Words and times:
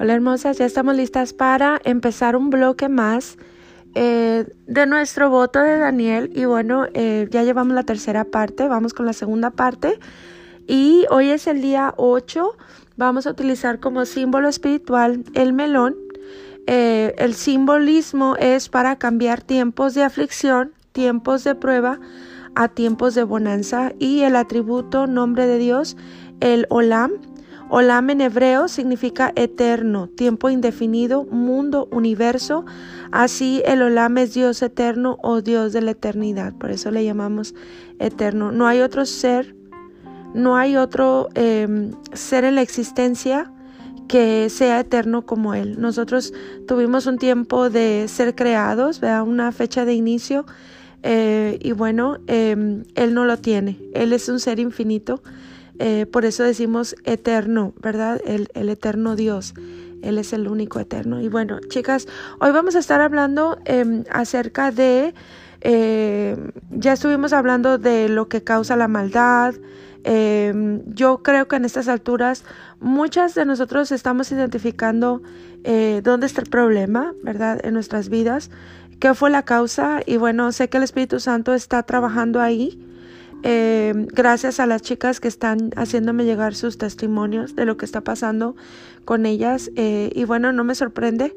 Hola 0.00 0.14
hermosas, 0.14 0.56
ya 0.56 0.64
estamos 0.64 0.96
listas 0.96 1.34
para 1.34 1.78
empezar 1.84 2.34
un 2.34 2.48
bloque 2.48 2.88
más 2.88 3.36
eh, 3.94 4.46
de 4.66 4.86
nuestro 4.86 5.28
voto 5.28 5.60
de 5.60 5.76
Daniel. 5.76 6.32
Y 6.34 6.46
bueno, 6.46 6.86
eh, 6.94 7.28
ya 7.30 7.42
llevamos 7.42 7.74
la 7.74 7.82
tercera 7.82 8.24
parte, 8.24 8.66
vamos 8.66 8.94
con 8.94 9.04
la 9.04 9.12
segunda 9.12 9.50
parte. 9.50 10.00
Y 10.66 11.04
hoy 11.10 11.28
es 11.28 11.46
el 11.46 11.60
día 11.60 11.92
8, 11.98 12.56
vamos 12.96 13.26
a 13.26 13.32
utilizar 13.32 13.78
como 13.78 14.06
símbolo 14.06 14.48
espiritual 14.48 15.22
el 15.34 15.52
melón. 15.52 15.96
Eh, 16.66 17.14
el 17.18 17.34
simbolismo 17.34 18.36
es 18.36 18.70
para 18.70 18.96
cambiar 18.96 19.42
tiempos 19.42 19.92
de 19.92 20.02
aflicción, 20.02 20.72
tiempos 20.92 21.44
de 21.44 21.54
prueba 21.54 22.00
a 22.54 22.68
tiempos 22.68 23.14
de 23.14 23.24
bonanza. 23.24 23.92
Y 23.98 24.22
el 24.22 24.36
atributo 24.36 25.06
nombre 25.06 25.46
de 25.46 25.58
Dios, 25.58 25.98
el 26.40 26.66
olam, 26.70 27.12
Olam 27.72 28.10
en 28.10 28.20
hebreo 28.20 28.66
significa 28.66 29.32
eterno, 29.36 30.08
tiempo 30.08 30.50
indefinido, 30.50 31.24
mundo, 31.24 31.88
universo. 31.92 32.64
Así 33.12 33.62
el 33.64 33.80
Olam 33.82 34.18
es 34.18 34.34
Dios 34.34 34.60
eterno 34.62 35.18
o 35.22 35.40
Dios 35.40 35.72
de 35.72 35.80
la 35.80 35.92
eternidad. 35.92 36.52
Por 36.54 36.72
eso 36.72 36.90
le 36.90 37.04
llamamos 37.04 37.54
eterno. 38.00 38.50
No 38.50 38.66
hay 38.66 38.80
otro 38.80 39.06
ser, 39.06 39.54
no 40.34 40.56
hay 40.56 40.76
otro 40.76 41.28
em, 41.36 41.92
ser 42.12 42.42
en 42.42 42.56
la 42.56 42.62
existencia 42.62 43.52
que 44.08 44.50
sea 44.50 44.80
eterno 44.80 45.24
como 45.24 45.54
Él. 45.54 45.80
Nosotros 45.80 46.34
tuvimos 46.66 47.06
un 47.06 47.18
tiempo 47.18 47.70
de 47.70 48.06
ser 48.08 48.34
creados, 48.34 49.00
una 49.00 49.52
fecha 49.52 49.84
de 49.84 49.94
inicio. 49.94 50.44
Eh, 51.04 51.56
y 51.62 51.70
bueno, 51.70 52.18
em, 52.26 52.82
Él 52.96 53.14
no 53.14 53.24
lo 53.26 53.36
tiene. 53.36 53.78
Él 53.94 54.12
es 54.12 54.28
un 54.28 54.40
ser 54.40 54.58
infinito 54.58 55.22
eh, 55.82 56.04
por 56.04 56.26
eso 56.26 56.44
decimos 56.44 56.94
eterno, 57.04 57.72
¿verdad? 57.80 58.20
El, 58.26 58.68
eterno 58.68 59.16
Dios. 59.16 59.54
Él 60.02 60.18
es 60.18 60.34
el 60.34 60.46
único 60.46 60.78
eterno. 60.78 61.22
Y 61.22 61.28
bueno, 61.28 61.58
chicas, 61.70 62.06
hoy 62.38 62.50
vamos 62.52 62.76
a 62.76 62.80
estar 62.80 63.00
hablando 63.00 63.56
em, 63.64 64.04
acerca 64.10 64.72
de, 64.72 65.14
eh, 65.62 66.36
ya 66.68 66.92
estuvimos 66.92 67.32
hablando 67.32 67.78
de 67.78 68.10
lo 68.10 68.28
que 68.28 68.44
causa 68.44 68.76
la 68.76 68.88
maldad. 68.88 69.54
Em, 70.04 70.82
yo 70.84 71.22
creo 71.22 71.48
que 71.48 71.56
en 71.56 71.64
estas 71.64 71.88
alturas 71.88 72.44
muchas 72.78 73.34
de 73.34 73.46
nosotros 73.46 73.90
estamos 73.90 74.30
identificando 74.32 75.22
eh, 75.64 76.02
dónde 76.04 76.26
está 76.26 76.42
el 76.42 76.50
problema, 76.50 77.14
¿verdad? 77.22 77.58
En 77.64 77.72
nuestras 77.72 78.10
vidas, 78.10 78.50
qué 78.98 79.14
fue 79.14 79.30
la 79.30 79.44
causa. 79.44 80.02
Y 80.04 80.18
bueno, 80.18 80.52
sé 80.52 80.68
que 80.68 80.76
el 80.76 80.82
Espíritu 80.82 81.20
Santo 81.20 81.54
está 81.54 81.82
trabajando 81.84 82.38
ahí. 82.42 82.78
Eh, 83.42 83.94
gracias 84.12 84.60
a 84.60 84.66
las 84.66 84.82
chicas 84.82 85.20
que 85.20 85.28
están 85.28 85.70
haciéndome 85.76 86.24
llegar 86.24 86.54
sus 86.54 86.76
testimonios 86.76 87.56
de 87.56 87.64
lo 87.64 87.76
que 87.76 87.86
está 87.86 88.02
pasando 88.02 88.56
con 89.04 89.26
ellas. 89.26 89.70
Eh, 89.76 90.10
y 90.14 90.24
bueno, 90.24 90.52
no 90.52 90.64
me 90.64 90.74
sorprende. 90.74 91.34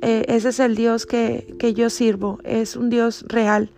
Eh, 0.00 0.24
ese 0.28 0.48
es 0.48 0.60
el 0.60 0.74
Dios 0.74 1.06
que, 1.06 1.54
que 1.58 1.74
yo 1.74 1.90
sirvo. 1.90 2.40
Es 2.44 2.76
un 2.76 2.90
Dios 2.90 3.24
real. 3.28 3.70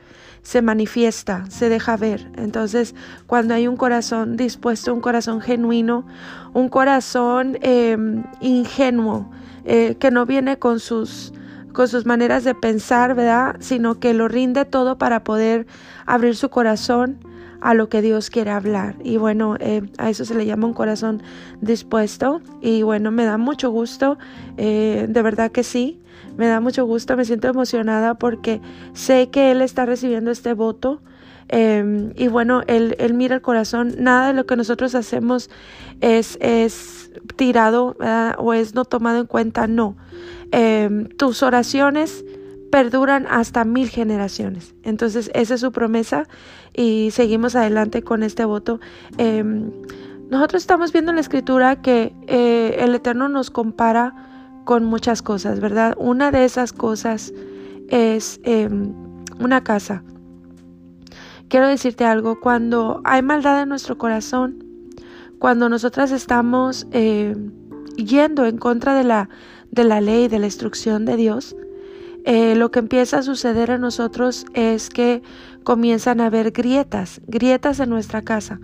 Se 0.42 0.62
manifiesta, 0.62 1.44
se 1.50 1.68
deja 1.68 1.96
ver. 1.96 2.30
Entonces, 2.36 2.94
cuando 3.26 3.54
hay 3.54 3.66
un 3.66 3.76
corazón 3.76 4.36
dispuesto, 4.36 4.94
un 4.94 5.00
corazón 5.00 5.40
genuino, 5.40 6.06
un 6.54 6.68
corazón 6.68 7.58
em, 7.62 8.22
ingenuo, 8.40 9.30
que 9.64 10.10
no 10.12 10.26
viene 10.26 10.60
con 10.60 10.78
sus 10.78 11.32
con 11.72 11.88
sus 11.88 12.06
maneras 12.06 12.44
de 12.44 12.54
pensar, 12.54 13.16
¿verdad? 13.16 13.56
Sino 13.58 13.98
que 13.98 14.14
lo 14.14 14.28
rinde 14.28 14.64
todo 14.64 14.96
para 14.96 15.24
poder 15.24 15.66
abrir 16.06 16.36
su 16.36 16.48
corazón 16.48 17.18
a 17.66 17.74
lo 17.74 17.88
que 17.88 18.00
Dios 18.00 18.30
quiere 18.30 18.52
hablar. 18.52 18.94
Y 19.02 19.16
bueno, 19.16 19.56
eh, 19.58 19.82
a 19.98 20.08
eso 20.08 20.24
se 20.24 20.36
le 20.36 20.46
llama 20.46 20.68
un 20.68 20.72
corazón 20.72 21.20
dispuesto. 21.60 22.40
Y 22.60 22.82
bueno, 22.82 23.10
me 23.10 23.24
da 23.24 23.38
mucho 23.38 23.70
gusto, 23.70 24.18
eh, 24.56 25.06
de 25.08 25.22
verdad 25.22 25.50
que 25.50 25.64
sí, 25.64 26.00
me 26.36 26.46
da 26.46 26.60
mucho 26.60 26.86
gusto, 26.86 27.16
me 27.16 27.24
siento 27.24 27.48
emocionada 27.48 28.14
porque 28.14 28.60
sé 28.92 29.30
que 29.30 29.50
Él 29.50 29.62
está 29.62 29.84
recibiendo 29.84 30.30
este 30.30 30.52
voto. 30.52 31.02
Em, 31.48 32.12
y 32.14 32.28
bueno, 32.28 32.62
él, 32.68 32.94
mira 33.14 33.34
el 33.34 33.42
corazón, 33.42 33.96
nada 33.98 34.28
de 34.28 34.34
lo 34.34 34.46
que 34.46 34.54
nosotros 34.54 34.94
hacemos 34.94 35.50
es, 36.00 36.38
es 36.40 37.10
tirado 37.34 37.96
o 38.38 38.52
es 38.54 38.74
no 38.76 38.84
tomado 38.84 39.18
en 39.18 39.26
cuenta, 39.26 39.66
no. 39.66 39.96
Em, 40.52 41.08
tus 41.08 41.42
oraciones 41.42 42.24
perduran 42.70 43.26
hasta 43.28 43.64
mil 43.64 43.88
generaciones. 43.88 44.74
Entonces, 44.82 45.30
esa 45.34 45.54
es 45.54 45.60
su 45.60 45.72
promesa 45.72 46.26
y 46.74 47.10
seguimos 47.12 47.56
adelante 47.56 48.02
con 48.02 48.22
este 48.22 48.44
voto. 48.44 48.80
Em, 49.18 49.70
nosotros 50.30 50.62
estamos 50.62 50.92
viendo 50.92 51.12
en 51.12 51.16
la 51.16 51.20
escritura 51.20 51.80
que 51.80 52.12
eh, 52.26 52.76
el 52.80 52.94
Eterno 52.94 53.28
nos 53.28 53.50
compara 53.50 54.14
con 54.64 54.84
muchas 54.84 55.22
cosas, 55.22 55.60
¿verdad? 55.60 55.94
Una 55.96 56.30
de 56.32 56.44
esas 56.44 56.72
cosas 56.72 57.32
es 57.88 58.40
em, 58.42 58.92
una 59.38 59.62
casa. 59.62 60.02
Quiero 61.48 61.68
decirte 61.68 62.04
algo, 62.04 62.40
cuando 62.40 63.00
hay 63.04 63.22
maldad 63.22 63.62
en 63.62 63.68
nuestro 63.68 63.96
corazón, 63.96 64.64
cuando 65.38 65.68
nosotras 65.68 66.10
estamos 66.10 66.88
em, 66.90 67.52
yendo 67.96 68.46
en 68.46 68.58
contra 68.58 68.94
de 68.94 69.04
la, 69.04 69.28
de 69.70 69.84
la 69.84 70.00
ley, 70.00 70.26
de 70.26 70.40
la 70.40 70.46
instrucción 70.46 71.04
de 71.04 71.16
Dios, 71.16 71.54
eh, 72.28 72.56
lo 72.56 72.72
que 72.72 72.80
empieza 72.80 73.18
a 73.18 73.22
suceder 73.22 73.70
en 73.70 73.80
nosotros 73.80 74.46
es 74.52 74.90
que 74.90 75.22
comienzan 75.62 76.20
a 76.20 76.26
haber 76.26 76.50
grietas, 76.50 77.20
grietas 77.28 77.78
en 77.78 77.88
nuestra 77.88 78.20
casa. 78.20 78.58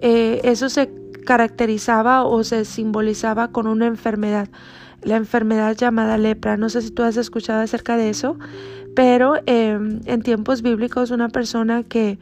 Eh, 0.00 0.40
eso 0.44 0.70
se 0.70 0.90
caracterizaba 1.26 2.24
o 2.24 2.42
se 2.44 2.64
simbolizaba 2.64 3.48
con 3.48 3.66
una 3.66 3.86
enfermedad, 3.86 4.48
la 5.02 5.16
enfermedad 5.16 5.76
llamada 5.76 6.16
lepra. 6.16 6.56
No 6.56 6.70
sé 6.70 6.80
si 6.80 6.92
tú 6.92 7.02
has 7.02 7.18
escuchado 7.18 7.60
acerca 7.60 7.98
de 7.98 8.08
eso, 8.08 8.38
pero 8.96 9.34
em, 9.44 10.00
en 10.06 10.22
tiempos 10.22 10.62
bíblicos 10.62 11.10
una 11.10 11.28
persona 11.28 11.82
que 11.82 12.18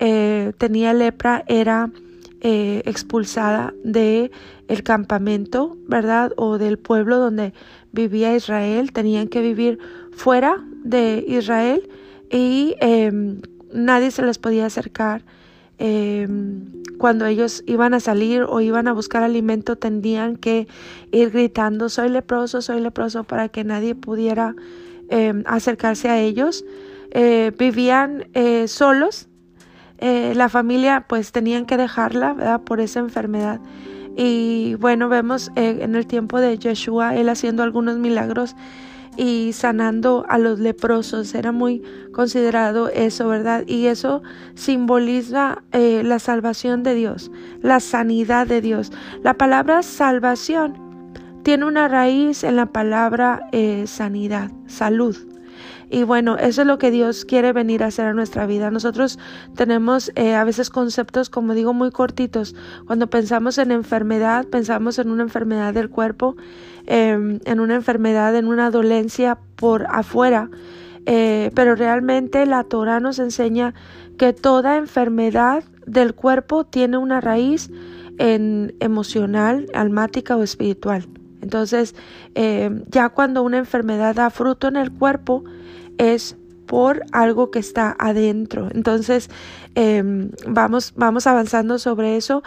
eh, 0.00 0.52
tenía 0.58 0.92
lepra 0.94 1.44
era 1.46 1.90
expulsada 2.46 3.72
de 3.84 4.30
el 4.68 4.82
campamento, 4.82 5.78
¿verdad? 5.88 6.32
O 6.36 6.58
del 6.58 6.78
pueblo 6.78 7.16
donde 7.16 7.54
vivía 7.92 8.36
Israel, 8.36 8.92
tenían 8.92 9.28
que 9.28 9.40
vivir 9.40 9.78
fuera 10.14 10.64
de 10.82 11.24
Israel 11.26 11.88
y 12.30 12.76
em, 12.80 13.40
nadie 13.72 14.10
se 14.10 14.22
les 14.22 14.38
podía 14.38 14.66
acercar. 14.66 15.22
Em, 15.78 16.84
cuando 16.98 17.26
ellos 17.26 17.64
iban 17.66 17.94
a 17.94 18.00
salir 18.00 18.42
o 18.48 18.60
iban 18.60 18.86
a 18.86 18.92
buscar 18.92 19.24
alimento 19.24 19.76
tenían 19.76 20.36
que 20.36 20.68
ir 21.10 21.30
gritando 21.30 21.88
soy 21.88 22.08
leproso, 22.08 22.62
soy 22.62 22.80
leproso 22.80 23.24
para 23.24 23.48
que 23.48 23.64
nadie 23.64 23.94
pudiera 23.94 24.54
em, 25.08 25.42
acercarse 25.46 26.08
a 26.08 26.20
ellos. 26.20 26.64
Eh, 27.10 27.52
vivían 27.56 28.26
eh, 28.34 28.66
solos, 28.66 29.28
eh, 29.98 30.32
la 30.34 30.48
familia 30.48 31.04
pues 31.08 31.30
tenían 31.30 31.66
que 31.66 31.76
dejarla 31.76 32.32
¿verdad? 32.32 32.60
por 32.62 32.80
esa 32.80 33.00
enfermedad. 33.00 33.60
Y 34.16 34.76
bueno, 34.76 35.08
vemos 35.08 35.50
en 35.56 35.96
el 35.96 36.06
tiempo 36.06 36.40
de 36.40 36.56
Yeshua 36.56 37.16
él 37.16 37.28
haciendo 37.28 37.64
algunos 37.64 37.98
milagros 37.98 38.54
y 39.16 39.52
sanando 39.52 40.24
a 40.28 40.38
los 40.38 40.58
leprosos. 40.58 41.34
Era 41.34 41.52
muy 41.52 41.82
considerado 42.12 42.88
eso, 42.88 43.28
¿verdad? 43.28 43.64
Y 43.66 43.86
eso 43.86 44.22
simboliza 44.54 45.62
eh, 45.72 46.02
la 46.04 46.18
salvación 46.18 46.82
de 46.82 46.94
Dios, 46.94 47.30
la 47.60 47.80
sanidad 47.80 48.46
de 48.46 48.60
Dios. 48.60 48.92
La 49.22 49.34
palabra 49.34 49.82
salvación 49.82 50.74
tiene 51.42 51.66
una 51.66 51.88
raíz 51.88 52.42
en 52.42 52.56
la 52.56 52.66
palabra 52.66 53.48
eh, 53.52 53.84
sanidad, 53.86 54.50
salud. 54.66 55.16
Y 55.90 56.02
bueno, 56.02 56.36
eso 56.38 56.62
es 56.62 56.66
lo 56.66 56.78
que 56.78 56.90
Dios 56.90 57.24
quiere 57.24 57.52
venir 57.52 57.82
a 57.82 57.86
hacer 57.86 58.06
a 58.06 58.14
nuestra 58.14 58.46
vida. 58.46 58.70
Nosotros 58.70 59.18
tenemos 59.54 60.10
eh, 60.16 60.34
a 60.34 60.42
veces 60.42 60.70
conceptos, 60.70 61.30
como 61.30 61.54
digo, 61.54 61.74
muy 61.74 61.90
cortitos. 61.90 62.56
Cuando 62.86 63.08
pensamos 63.08 63.58
en 63.58 63.70
enfermedad, 63.70 64.46
pensamos 64.46 64.98
en 64.98 65.10
una 65.10 65.22
enfermedad 65.22 65.74
del 65.74 65.90
cuerpo, 65.90 66.36
em, 66.86 67.40
en 67.44 67.60
una 67.60 67.74
enfermedad, 67.74 68.34
en 68.36 68.46
una 68.46 68.70
dolencia 68.70 69.38
por 69.56 69.86
afuera. 69.88 70.50
Eh, 71.06 71.50
pero 71.54 71.74
realmente 71.74 72.46
la 72.46 72.64
Torah 72.64 73.00
nos 73.00 73.18
enseña 73.18 73.74
que 74.16 74.32
toda 74.32 74.76
enfermedad 74.76 75.64
del 75.86 76.14
cuerpo 76.14 76.64
tiene 76.64 76.96
una 76.96 77.20
raíz 77.20 77.70
en 78.18 78.74
emocional, 78.80 79.66
almática 79.74 80.36
o 80.36 80.42
espiritual. 80.42 81.06
Entonces, 81.42 81.94
em, 82.34 82.84
ya 82.88 83.10
cuando 83.10 83.42
una 83.42 83.58
enfermedad 83.58 84.14
da 84.14 84.30
fruto 84.30 84.68
en 84.68 84.76
el 84.76 84.90
cuerpo, 84.90 85.44
es 85.98 86.36
por 86.66 87.02
algo 87.12 87.50
que 87.50 87.58
está 87.58 87.94
adentro. 87.98 88.68
Entonces, 88.72 89.28
em, 89.74 90.30
vamos, 90.46 90.94
vamos 90.96 91.26
avanzando 91.26 91.78
sobre 91.78 92.16
eso. 92.16 92.42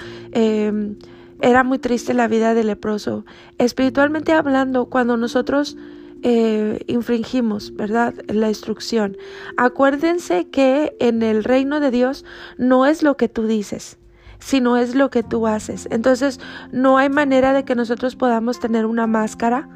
Era 1.41 1.63
muy 1.63 1.79
triste 1.79 2.13
la 2.13 2.27
vida 2.27 2.53
del 2.53 2.67
leproso. 2.67 3.25
Espiritualmente 3.57 4.33
hablando, 4.33 4.87
cuando 4.87 5.17
nosotros 5.17 5.77
eh, 6.23 6.83
infringimos, 6.87 7.75
¿verdad? 7.75 8.13
La 8.27 8.47
instrucción. 8.47 9.17
Acuérdense 9.55 10.49
que 10.49 10.95
en 10.99 11.21
el 11.21 11.43
reino 11.43 11.79
de 11.79 11.91
Dios 11.91 12.25
no 12.57 12.85
es 12.85 13.03
lo 13.03 13.17
que 13.17 13.29
tú 13.29 13.45
dices, 13.45 13.99
sino 14.39 14.77
es 14.77 14.95
lo 14.95 15.09
que 15.09 15.21
tú 15.23 15.45
haces. 15.47 15.87
Entonces, 15.91 16.39
no 16.71 16.97
hay 16.97 17.09
manera 17.09 17.53
de 17.53 17.65
que 17.65 17.75
nosotros 17.75 18.15
podamos 18.15 18.59
tener 18.59 18.85
una 18.85 19.05
máscara 19.05 19.69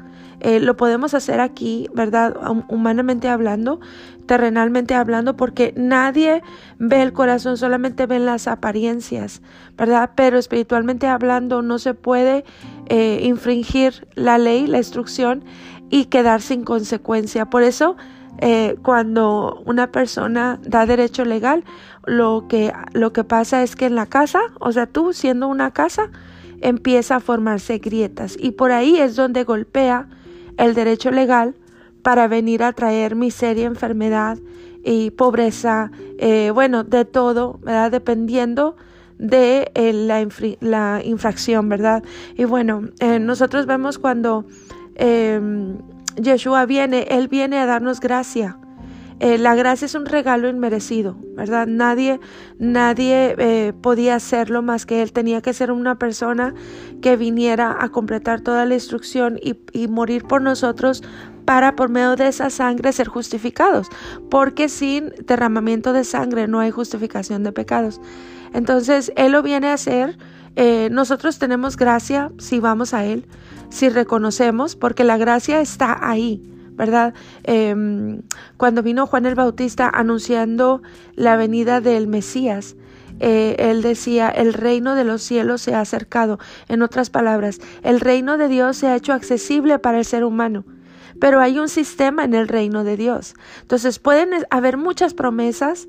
eh, 0.44 0.58
lo 0.58 0.76
podemos 0.76 1.14
hacer 1.14 1.38
aquí, 1.38 1.88
¿verdad? 1.94 2.34
Humanamente 2.68 3.28
hablando, 3.28 3.78
terrenalmente 4.26 4.92
hablando, 4.92 5.36
porque 5.36 5.72
nadie 5.76 6.42
ve 6.80 7.00
el 7.00 7.12
corazón, 7.12 7.56
solamente 7.56 8.06
ven 8.06 8.26
las 8.26 8.48
apariencias, 8.48 9.40
¿verdad? 9.78 10.10
Pero 10.16 10.38
espiritualmente 10.38 11.06
hablando 11.06 11.62
no 11.62 11.78
se 11.78 11.94
puede 11.94 12.44
eh, 12.86 13.20
infringir 13.22 14.08
la 14.16 14.36
ley, 14.36 14.66
la 14.66 14.78
instrucción 14.78 15.44
y 15.90 16.06
quedar 16.06 16.42
sin 16.42 16.64
consecuencia. 16.64 17.48
Por 17.48 17.62
eso, 17.62 17.96
eh, 18.38 18.74
cuando 18.82 19.62
una 19.64 19.92
persona 19.92 20.58
da 20.64 20.86
derecho 20.86 21.24
legal, 21.24 21.62
lo 22.04 22.46
que, 22.48 22.72
lo 22.94 23.12
que 23.12 23.22
pasa 23.22 23.62
es 23.62 23.76
que 23.76 23.86
en 23.86 23.94
la 23.94 24.06
casa, 24.06 24.40
o 24.58 24.72
sea, 24.72 24.86
tú 24.86 25.12
siendo 25.12 25.46
una 25.46 25.70
casa, 25.70 26.10
empieza 26.62 27.16
a 27.16 27.20
formarse 27.20 27.78
grietas 27.78 28.36
y 28.36 28.52
por 28.52 28.72
ahí 28.72 28.98
es 28.98 29.14
donde 29.14 29.44
golpea 29.44 30.08
el 30.56 30.74
derecho 30.74 31.10
legal 31.10 31.54
para 32.02 32.28
venir 32.28 32.62
a 32.62 32.72
traer 32.72 33.14
miseria, 33.14 33.66
enfermedad 33.66 34.38
y 34.84 35.10
pobreza, 35.10 35.90
eh, 36.18 36.50
bueno, 36.52 36.84
de 36.84 37.04
todo, 37.04 37.58
¿verdad? 37.62 37.90
Dependiendo 37.90 38.76
de 39.18 39.70
eh, 39.74 39.92
la, 39.92 40.26
la, 40.60 41.00
infracción, 41.04 41.68
¿verdad? 41.68 42.02
Y 42.36 42.44
bueno, 42.44 42.88
eh, 42.98 43.20
nosotros 43.20 43.66
vemos 43.66 43.98
cuando 43.98 44.44
em, 44.96 45.78
Yeshua 46.16 46.66
viene, 46.66 47.06
Él 47.08 47.28
viene 47.28 47.58
a 47.58 47.66
darnos 47.66 48.00
gracia. 48.00 48.58
La 49.38 49.54
gracia 49.54 49.86
es 49.86 49.94
un 49.94 50.06
regalo 50.06 50.48
inmerecido, 50.48 51.16
¿verdad? 51.36 51.68
Nadie, 51.68 52.18
nadie 52.58 53.72
podía 53.80 54.16
hacerlo 54.16 54.62
más 54.62 54.84
que 54.84 55.00
Él. 55.00 55.12
Tenía 55.12 55.40
que 55.40 55.52
ser 55.52 55.70
una 55.70 55.96
persona 55.96 56.54
que 57.00 57.16
viniera 57.16 57.76
a 57.78 57.88
completar 57.90 58.40
toda 58.40 58.66
la 58.66 58.74
instrucción 58.74 59.38
y, 59.40 59.60
y 59.72 59.86
morir 59.86 60.24
por 60.24 60.42
nosotros 60.42 61.02
para 61.44 61.76
por 61.76 61.88
medio 61.88 62.16
de 62.16 62.28
esa 62.28 62.50
sangre 62.50 62.92
ser 62.92 63.08
justificados, 63.08 63.88
porque 64.30 64.68
sin 64.68 65.12
derramamiento 65.26 65.92
de 65.92 66.04
sangre 66.04 66.48
no 66.48 66.60
hay 66.60 66.70
justificación 66.70 67.42
de 67.42 67.52
pecados. 67.52 68.00
Entonces, 68.52 69.12
Él 69.16 69.32
lo 69.32 69.42
viene 69.42 69.68
a 69.68 69.74
hacer. 69.74 70.18
Eh, 70.56 70.88
nosotros 70.92 71.38
tenemos 71.38 71.76
gracia 71.76 72.30
si 72.38 72.60
vamos 72.60 72.92
a 72.94 73.04
Él, 73.04 73.26
si 73.70 73.88
reconocemos, 73.88 74.76
porque 74.76 75.04
la 75.04 75.16
gracia 75.16 75.60
está 75.60 75.98
ahí. 76.00 76.42
¿Verdad? 76.82 77.14
Em, 77.44 78.22
cuando 78.56 78.82
vino 78.82 79.06
Juan 79.06 79.24
el 79.24 79.36
Bautista 79.36 79.88
anunciando 79.88 80.82
la 81.14 81.36
venida 81.36 81.80
del 81.80 82.08
Mesías, 82.08 82.74
eh, 83.20 83.54
él 83.60 83.82
decía, 83.82 84.28
el 84.28 84.52
reino 84.52 84.96
de 84.96 85.04
los 85.04 85.22
cielos 85.22 85.62
se 85.62 85.76
ha 85.76 85.80
acercado. 85.80 86.40
En 86.66 86.82
otras 86.82 87.08
palabras, 87.08 87.60
el 87.84 88.00
reino 88.00 88.36
de 88.36 88.48
Dios 88.48 88.78
se 88.78 88.88
ha 88.88 88.96
hecho 88.96 89.12
accesible 89.12 89.78
para 89.78 89.98
el 89.98 90.04
ser 90.04 90.24
humano 90.24 90.64
pero 91.20 91.38
hay 91.40 91.60
un 91.60 91.68
sistema 91.68 92.24
en 92.24 92.34
el 92.34 92.48
reino 92.48 92.82
de 92.82 92.96
Dios. 92.96 93.34
Entonces 93.60 94.00
pueden 94.00 94.30
haber 94.50 94.76
muchas 94.76 95.14
promesas, 95.14 95.86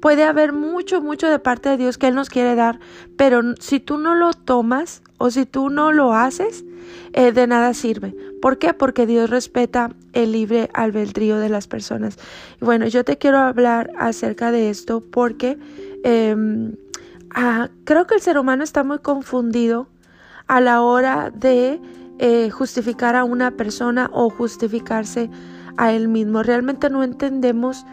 puede 0.00 0.24
haber 0.24 0.52
mucho, 0.52 1.00
mucho 1.00 1.28
de 1.28 1.38
parte 1.38 1.68
de 1.68 1.76
Dios 1.76 1.98
que 1.98 2.08
Él 2.08 2.16
nos 2.16 2.30
quiere 2.30 2.56
dar, 2.56 2.80
pero 3.16 3.42
si 3.60 3.78
tú 3.78 3.98
no 3.98 4.16
lo 4.16 4.32
tomas 4.32 5.02
o 5.18 5.30
si 5.30 5.46
tú 5.46 5.68
no 5.68 5.92
lo 5.92 6.14
haces, 6.14 6.64
eh, 7.12 7.32
de 7.32 7.46
nada 7.46 7.74
sirve. 7.74 8.14
¿Por 8.40 8.58
qué? 8.58 8.74
Porque 8.74 9.06
Dios 9.06 9.30
respeta 9.30 9.90
el 10.12 10.32
libre 10.32 10.70
albedrío 10.74 11.38
de 11.38 11.48
las 11.48 11.66
personas. 11.66 12.18
bueno, 12.60 12.86
yo 12.86 13.04
te 13.04 13.18
quiero 13.18 13.38
hablar 13.38 13.90
acerca 13.98 14.50
de 14.50 14.70
esto 14.70 15.00
porque 15.00 15.58
em, 16.04 16.74
ah, 17.34 17.68
creo 17.84 18.06
que 18.06 18.14
el 18.14 18.20
ser 18.20 18.38
humano 18.38 18.64
está 18.64 18.84
muy 18.84 18.98
confundido 18.98 19.88
a 20.46 20.60
la 20.60 20.82
hora 20.82 21.30
de 21.30 21.80
eh, 22.18 22.50
justificar 22.50 23.16
a 23.16 23.24
una 23.24 23.52
persona 23.52 24.10
o 24.12 24.30
justificarse 24.30 25.30
a 25.76 25.92
él 25.92 26.08
mismo. 26.08 26.42
Realmente 26.42 26.90
no 26.90 27.02
entendemos 27.02 27.84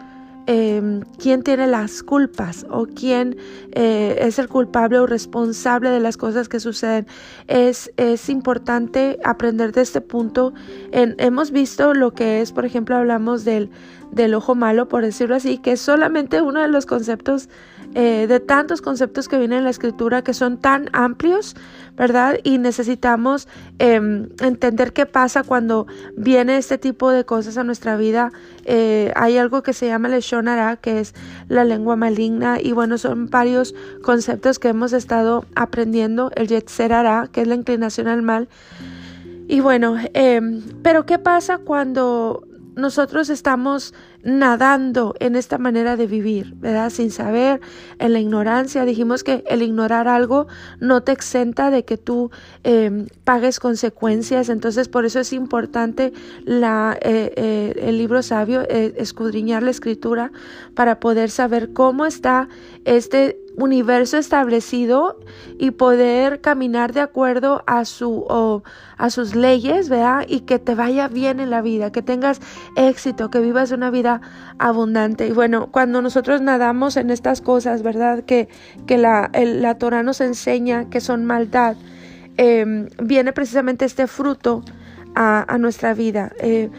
em, 0.52 1.02
quién 1.16 1.44
tiene 1.44 1.68
las 1.68 2.02
culpas 2.02 2.66
o 2.68 2.86
quién 2.86 3.36
eh, 3.70 4.18
es 4.20 4.40
el 4.40 4.48
culpable 4.48 4.98
o 4.98 5.06
responsable 5.06 5.90
de 5.90 6.00
las 6.00 6.16
cosas 6.16 6.48
que 6.48 6.58
suceden. 6.58 7.06
Es, 7.46 7.92
es 7.96 8.28
importante 8.28 9.20
aprender 9.24 9.70
de 9.70 9.82
este 9.82 10.00
punto. 10.00 10.52
hemos 10.92 11.52
visto 11.52 11.94
lo 11.94 12.12
que 12.12 12.40
es, 12.40 12.50
por 12.50 12.64
ejemplo, 12.64 12.96
hablamos 12.96 13.44
del, 13.44 13.70
del 14.10 14.34
ojo 14.34 14.54
malo, 14.56 14.88
por 14.88 15.04
decirlo 15.04 15.36
así, 15.36 15.58
que 15.58 15.72
es 15.72 15.80
solamente 15.80 16.42
uno 16.42 16.60
de 16.60 16.68
los 16.68 16.84
conceptos 16.84 17.48
eh, 17.94 18.26
de 18.28 18.38
tantos 18.38 18.82
conceptos 18.82 19.26
que 19.28 19.36
vienen 19.36 19.58
en 19.58 19.64
la 19.64 19.70
escritura 19.70 20.22
que 20.22 20.32
son 20.32 20.58
tan 20.58 20.88
amplios, 20.92 21.56
¿verdad? 21.96 22.38
Y 22.44 22.58
necesitamos 22.58 23.48
em, 23.80 24.28
entender 24.40 24.92
qué 24.92 25.06
pasa 25.06 25.42
cuando 25.42 25.88
viene 26.16 26.56
este 26.56 26.78
tipo 26.78 27.10
de 27.10 27.24
cosas 27.24 27.58
a 27.58 27.64
nuestra 27.64 27.96
vida. 27.96 28.30
Eh, 28.64 29.12
hay 29.16 29.38
algo 29.38 29.64
que 29.64 29.72
se 29.72 29.88
llama 29.88 30.14
el 30.14 30.20
Shonara, 30.20 30.76
que 30.76 31.00
es 31.00 31.14
la 31.48 31.64
lengua 31.64 31.96
maligna, 31.96 32.58
y 32.60 32.70
bueno, 32.70 32.96
son 32.96 33.28
varios 33.28 33.74
conceptos 34.02 34.60
que 34.60 34.68
hemos 34.68 34.92
estado 34.92 35.44
aprendiendo. 35.56 36.30
El 36.36 36.46
Yetzerara, 36.46 37.28
que 37.32 37.42
es 37.42 37.48
la 37.48 37.56
inclinación 37.56 38.06
al 38.06 38.22
mal. 38.22 38.48
Y 39.48 39.58
bueno, 39.58 39.96
em, 40.14 40.62
pero 40.84 41.06
¿qué 41.06 41.18
pasa 41.18 41.58
cuando 41.58 42.44
nosotros 42.80 43.30
estamos 43.30 43.94
nadando 44.22 45.14
en 45.20 45.36
esta 45.36 45.58
manera 45.58 45.96
de 45.96 46.06
vivir, 46.06 46.54
¿verdad? 46.56 46.90
Sin 46.90 47.10
saber, 47.10 47.60
en 47.98 48.12
la 48.12 48.20
ignorancia. 48.20 48.84
Dijimos 48.84 49.24
que 49.24 49.44
el 49.46 49.62
ignorar 49.62 50.08
algo 50.08 50.46
no 50.78 51.02
te 51.02 51.12
exenta 51.12 51.70
de 51.70 51.84
que 51.84 51.96
tú 51.96 52.30
em, 52.64 53.06
pagues 53.24 53.60
consecuencias. 53.60 54.48
Entonces, 54.48 54.88
por 54.88 55.04
eso 55.04 55.20
es 55.20 55.32
importante 55.32 56.12
la, 56.44 56.98
eh, 57.00 57.32
eh, 57.36 57.74
el 57.88 57.98
libro 57.98 58.22
sabio, 58.22 58.62
eh, 58.62 58.94
escudriñar 58.96 59.62
la 59.62 59.70
escritura 59.70 60.32
para 60.74 61.00
poder 61.00 61.30
saber 61.30 61.72
cómo 61.72 62.06
está 62.06 62.48
este 62.84 63.38
universo 63.62 64.16
establecido 64.16 65.18
y 65.58 65.72
poder 65.72 66.40
caminar 66.40 66.92
de 66.92 67.00
acuerdo 67.00 67.62
a 67.66 67.84
su 67.84 68.26
a 68.96 69.10
sus 69.10 69.34
leyes, 69.34 69.88
¿verdad? 69.88 70.26
Y 70.28 70.40
que 70.40 70.58
te 70.58 70.74
vaya 70.74 71.08
bien 71.08 71.40
en 71.40 71.50
la 71.50 71.62
vida, 71.62 71.90
que 71.90 72.02
tengas 72.02 72.40
éxito, 72.76 73.30
que 73.30 73.40
vivas 73.40 73.70
una 73.72 73.90
vida 73.90 74.20
abundante. 74.58 75.26
Y 75.26 75.32
bueno, 75.32 75.68
cuando 75.70 76.02
nosotros 76.02 76.42
nadamos 76.42 76.96
en 76.98 77.10
estas 77.10 77.40
cosas, 77.40 77.82
¿verdad? 77.82 78.24
Que, 78.24 78.48
que 78.86 78.98
la, 78.98 79.30
la 79.32 79.74
Torah 79.76 80.02
nos 80.02 80.20
enseña 80.20 80.90
que 80.90 81.00
son 81.00 81.24
maldad, 81.24 81.76
em, 82.36 82.88
viene 83.02 83.32
precisamente 83.32 83.86
este 83.86 84.06
fruto 84.06 84.62
a, 85.14 85.58
nuestra 85.58 85.94
vida. 85.94 86.32
Eh, 86.40 86.70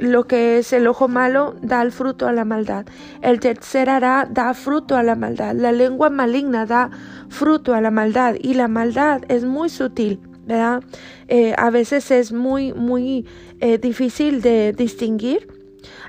lo 0.00 0.26
que 0.26 0.58
es 0.58 0.72
el 0.72 0.86
ojo 0.86 1.08
malo 1.08 1.56
da 1.62 1.82
el 1.82 1.92
fruto 1.92 2.26
a 2.26 2.32
la 2.32 2.44
maldad. 2.44 2.86
El 3.22 3.40
tercer 3.40 3.90
hará 3.90 4.28
da 4.30 4.54
fruto 4.54 4.96
a 4.96 5.02
la 5.02 5.14
maldad. 5.14 5.54
La 5.54 5.72
lengua 5.72 6.10
maligna 6.10 6.66
da 6.66 6.90
fruto 7.28 7.74
a 7.74 7.80
la 7.80 7.90
maldad. 7.90 8.36
Y 8.40 8.54
la 8.54 8.68
maldad 8.68 9.22
es 9.28 9.44
muy 9.44 9.68
sutil, 9.68 10.20
¿verdad? 10.46 10.82
Eh, 11.28 11.54
a 11.56 11.70
veces 11.70 12.10
es 12.10 12.32
muy, 12.32 12.72
muy 12.72 13.26
eh, 13.60 13.78
difícil 13.78 14.42
de 14.42 14.72
distinguir. 14.72 15.48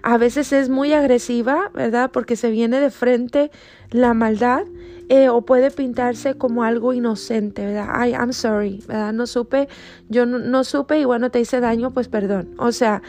A 0.01 0.17
veces 0.17 0.53
es 0.53 0.69
muy 0.69 0.93
agresiva, 0.93 1.71
¿verdad? 1.73 2.11
Porque 2.11 2.35
se 2.35 2.49
viene 2.49 2.79
de 2.79 2.89
frente 2.89 3.51
la 3.91 4.13
maldad. 4.13 4.63
Eh, 5.11 5.27
o 5.27 5.41
puede 5.41 5.71
pintarse 5.71 6.35
como 6.35 6.63
algo 6.63 6.93
inocente, 6.93 7.65
¿verdad? 7.65 7.87
Ay, 7.91 8.11
I'm 8.11 8.31
sorry, 8.31 8.83
¿verdad? 8.87 9.11
No 9.11 9.25
supe, 9.25 9.67
yo 10.07 10.27
no, 10.27 10.63
supe 10.63 10.99
y 10.99 11.05
bueno, 11.05 11.31
te 11.31 11.39
hice 11.39 11.59
daño, 11.59 11.89
pues 11.89 12.07
perdón. 12.07 12.53
O 12.59 12.71
sea, 12.71 13.01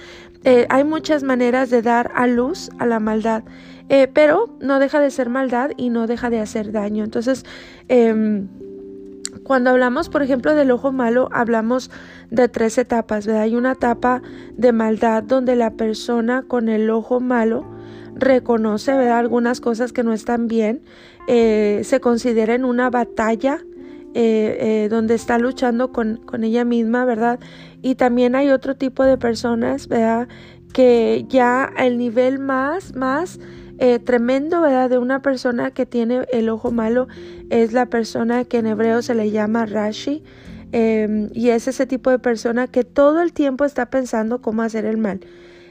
eh, 0.45 0.67
hay 0.71 0.83
muchas 0.83 1.23
maneras 1.23 1.69
de 1.69 1.83
dar 1.83 2.11
a 2.15 2.27
luz 2.27 2.71
a 2.79 2.87
la 2.87 3.01
maldad, 3.01 3.45
eh, 3.91 4.09
pero 4.09 4.57
no 4.61 4.79
deja 4.79 4.99
de 4.99 5.11
ser 5.11 5.29
maldad 5.29 5.73
y 5.77 5.91
no 5.91 6.07
deja 6.07 6.31
de 6.31 6.41
hacer 6.41 6.73
daño. 6.73 7.05
Entonces, 7.05 7.45
em, 7.89 8.49
cuando 9.45 9.69
hablamos, 9.69 10.09
por 10.09 10.23
ejemplo, 10.23 10.55
del 10.55 10.71
ojo 10.71 10.93
malo, 10.93 11.29
hablamos 11.33 11.91
de 12.31 12.49
tres 12.49 12.79
etapas. 12.79 13.29
Hay 13.29 13.57
una 13.57 13.73
etapa 13.73 14.23
de 14.57 14.73
maldad 14.73 15.23
donde 15.23 15.55
la 15.55 15.73
persona 15.73 16.45
con 16.49 16.71
el 16.71 16.89
ojo 16.89 17.21
malo 17.21 17.67
reconoce 18.15 18.93
¿verdad? 18.93 19.19
algunas 19.19 19.61
cosas 19.61 19.93
que 19.93 20.03
no 20.03 20.13
están 20.13 20.47
bien, 20.47 20.83
eh, 21.27 21.81
se 21.85 22.01
considera 22.01 22.55
en 22.55 22.65
una 22.65 22.91
batalla 22.91 23.65
donde 24.13 25.15
está 25.15 25.39
luchando 25.39 25.93
con, 25.93 26.17
con, 26.17 26.43
ella 26.43 26.65
misma, 26.65 27.05
¿verdad? 27.05 27.39
Y 27.81 27.95
también 27.95 28.35
hay 28.35 28.51
otro 28.51 28.75
tipo 28.75 29.05
de 29.05 29.17
personas, 29.17 29.87
¿verdad? 29.87 30.27
Que 30.73 31.27
ya 31.29 31.71
el 31.79 31.97
nivel 31.97 32.41
más, 32.41 32.97
más 32.97 33.39
eh, 33.83 33.99
tremendo, 33.99 34.61
¿verdad? 34.61 34.91
De 34.91 34.99
una 34.99 35.23
persona 35.23 35.71
que 35.71 35.87
tiene 35.87 36.27
el 36.33 36.51
ojo 36.51 36.71
malo 36.71 37.09
es 37.49 37.73
la 37.73 37.87
persona 37.87 38.45
que 38.45 38.59
en 38.59 38.67
hebreo 38.67 39.01
se 39.01 39.15
le 39.15 39.31
llama 39.31 39.65
Rashi. 39.65 40.23
Em, 40.73 41.31
y 41.33 41.49
es 41.49 41.67
ese 41.67 41.87
tipo 41.87 42.11
de 42.11 42.19
persona 42.19 42.67
que 42.67 42.85
todo 42.85 43.23
el 43.23 43.33
tiempo 43.33 43.65
está 43.65 43.87
pensando 43.87 44.43
cómo 44.43 44.61
hacer 44.61 44.85
el 44.85 44.99
mal. 44.99 45.21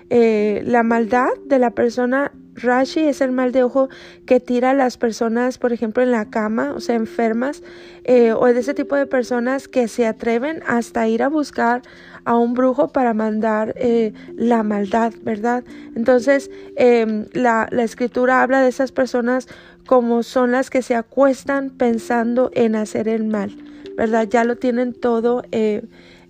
Eh, 0.10 0.64
la 0.66 0.82
maldad 0.82 1.28
de 1.46 1.60
la 1.60 1.70
persona 1.70 2.32
Rashi 2.62 3.02
es 3.02 3.22
el 3.22 3.32
mal 3.32 3.52
de 3.52 3.64
ojo 3.64 3.90
que 4.26 4.40
tira 4.40 4.72
a 4.72 4.74
las 4.74 4.98
personas, 4.98 5.58
por 5.58 5.74
ejemplo, 5.74 6.04
en 6.04 6.12
la 6.12 6.30
cama, 6.30 6.74
o 6.76 6.80
sea, 6.80 6.96
enfermas, 6.96 7.64
eh, 8.04 8.34
o 8.34 8.46
de 8.46 8.60
ese 8.60 8.74
tipo 8.74 8.96
de 8.96 9.06
personas 9.06 9.68
que 9.68 9.88
se 9.88 10.06
atreven 10.06 10.62
hasta 10.68 11.08
ir 11.08 11.24
a 11.24 11.30
buscar 11.30 11.82
a 12.26 12.36
un 12.36 12.54
brujo 12.54 12.90
para 12.90 13.14
mandar 13.14 13.74
eh, 13.78 14.14
la 14.36 14.64
maldad, 14.64 15.14
¿verdad? 15.24 15.64
Entonces, 15.96 16.52
em, 16.76 17.26
la, 17.34 17.68
la 17.72 17.84
escritura 17.84 18.42
habla 18.44 18.62
de 18.62 18.70
esas 18.70 18.92
personas 18.92 19.48
como 19.86 20.22
son 20.22 20.52
las 20.52 20.70
que 20.70 20.82
se 20.82 20.96
acuestan 20.96 21.72
pensando 21.72 22.52
en 22.54 22.76
hacer 22.76 23.08
el 23.08 23.24
mal, 23.24 23.56
¿verdad? 23.98 24.28
Ya 24.30 24.44
lo 24.44 24.56
tienen 24.56 24.94
todo. 24.94 25.44
Eh, 25.52 25.84